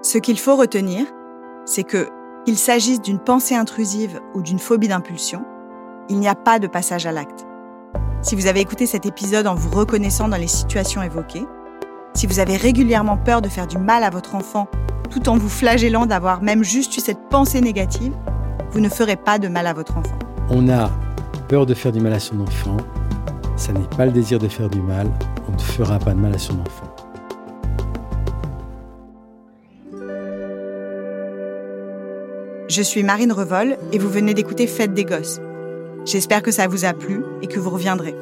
Ce 0.02 0.16
qu'il 0.18 0.38
faut 0.38 0.56
retenir, 0.56 1.06
c'est 1.66 1.82
que 1.82 2.08
qu'il 2.48 2.56
s'agisse 2.56 3.02
d'une 3.02 3.18
pensée 3.18 3.54
intrusive 3.54 4.22
ou 4.32 4.40
d'une 4.40 4.58
phobie 4.58 4.88
d'impulsion, 4.88 5.44
il 6.08 6.18
n'y 6.18 6.28
a 6.28 6.34
pas 6.34 6.58
de 6.58 6.66
passage 6.66 7.04
à 7.04 7.12
l'acte. 7.12 7.46
Si 8.22 8.34
vous 8.36 8.46
avez 8.46 8.60
écouté 8.60 8.86
cet 8.86 9.04
épisode 9.04 9.46
en 9.46 9.54
vous 9.54 9.68
reconnaissant 9.68 10.28
dans 10.28 10.38
les 10.38 10.46
situations 10.46 11.02
évoquées, 11.02 11.44
si 12.14 12.26
vous 12.26 12.38
avez 12.38 12.56
régulièrement 12.56 13.18
peur 13.18 13.42
de 13.42 13.50
faire 13.50 13.66
du 13.66 13.76
mal 13.76 14.02
à 14.02 14.08
votre 14.08 14.34
enfant 14.34 14.66
tout 15.10 15.28
en 15.28 15.36
vous 15.36 15.50
flagellant 15.50 16.06
d'avoir 16.06 16.40
même 16.40 16.64
juste 16.64 16.96
eu 16.96 17.00
cette 17.00 17.28
pensée 17.28 17.60
négative, 17.60 18.14
vous 18.70 18.80
ne 18.80 18.88
ferez 18.88 19.16
pas 19.16 19.38
de 19.38 19.48
mal 19.48 19.66
à 19.66 19.74
votre 19.74 19.98
enfant. 19.98 20.18
On 20.48 20.70
a 20.70 20.90
peur 21.48 21.66
de 21.66 21.74
faire 21.74 21.92
du 21.92 22.00
mal 22.00 22.14
à 22.14 22.18
son 22.18 22.40
enfant. 22.40 22.78
Ça 23.56 23.74
n'est 23.74 23.88
pas 23.94 24.06
le 24.06 24.12
désir 24.12 24.38
de 24.38 24.48
faire 24.48 24.70
du 24.70 24.80
mal. 24.80 25.06
On 25.50 25.52
ne 25.52 25.60
fera 25.60 25.98
pas 25.98 26.14
de 26.14 26.18
mal 26.18 26.34
à 26.34 26.38
son 26.38 26.54
enfant. 26.54 26.97
Je 32.78 32.84
suis 32.84 33.02
Marine 33.02 33.32
Revol 33.32 33.76
et 33.92 33.98
vous 33.98 34.08
venez 34.08 34.32
d'écouter 34.34 34.68
Fête 34.68 34.94
des 34.94 35.04
Gosses. 35.04 35.40
J'espère 36.04 36.42
que 36.42 36.52
ça 36.52 36.68
vous 36.68 36.84
a 36.84 36.92
plu 36.92 37.24
et 37.42 37.48
que 37.48 37.58
vous 37.58 37.70
reviendrez. 37.70 38.14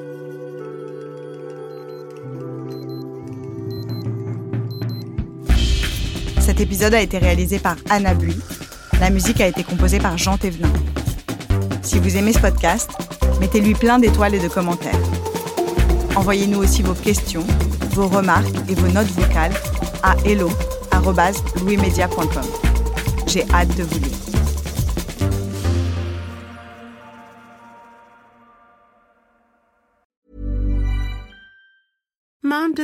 Cet 6.41 6.59
épisode 6.59 6.95
a 6.95 7.03
été 7.03 7.19
réalisé 7.19 7.59
par 7.59 7.77
Anna 7.91 8.15
Bui. 8.15 8.35
La 8.99 9.11
musique 9.11 9.43
a 9.43 9.47
été 9.47 9.63
composée 9.63 9.99
par 9.99 10.17
Jean 10.17 10.39
Thévenin. 10.39 10.73
Si 11.83 11.99
vous 11.99 12.17
aimez 12.17 12.33
ce 12.33 12.39
podcast, 12.39 12.91
mettez-lui 13.41 13.75
plein 13.75 13.99
d'étoiles 13.99 14.37
et 14.37 14.41
de 14.41 14.49
commentaires. 14.49 14.99
Envoyez-nous 16.15 16.61
aussi 16.61 16.81
vos 16.81 16.95
questions, 16.95 17.45
vos 17.91 18.09
remarques 18.09 18.57
et 18.71 18.75
vos 18.75 18.89
notes 18.89 19.09
vocales 19.09 19.53
à 20.03 20.17
hello.louismedia.com. 20.25 22.47
J'ai 23.27 23.45
hâte 23.53 23.77
de 23.77 23.83
vous 23.83 23.99
lire. 23.99 24.26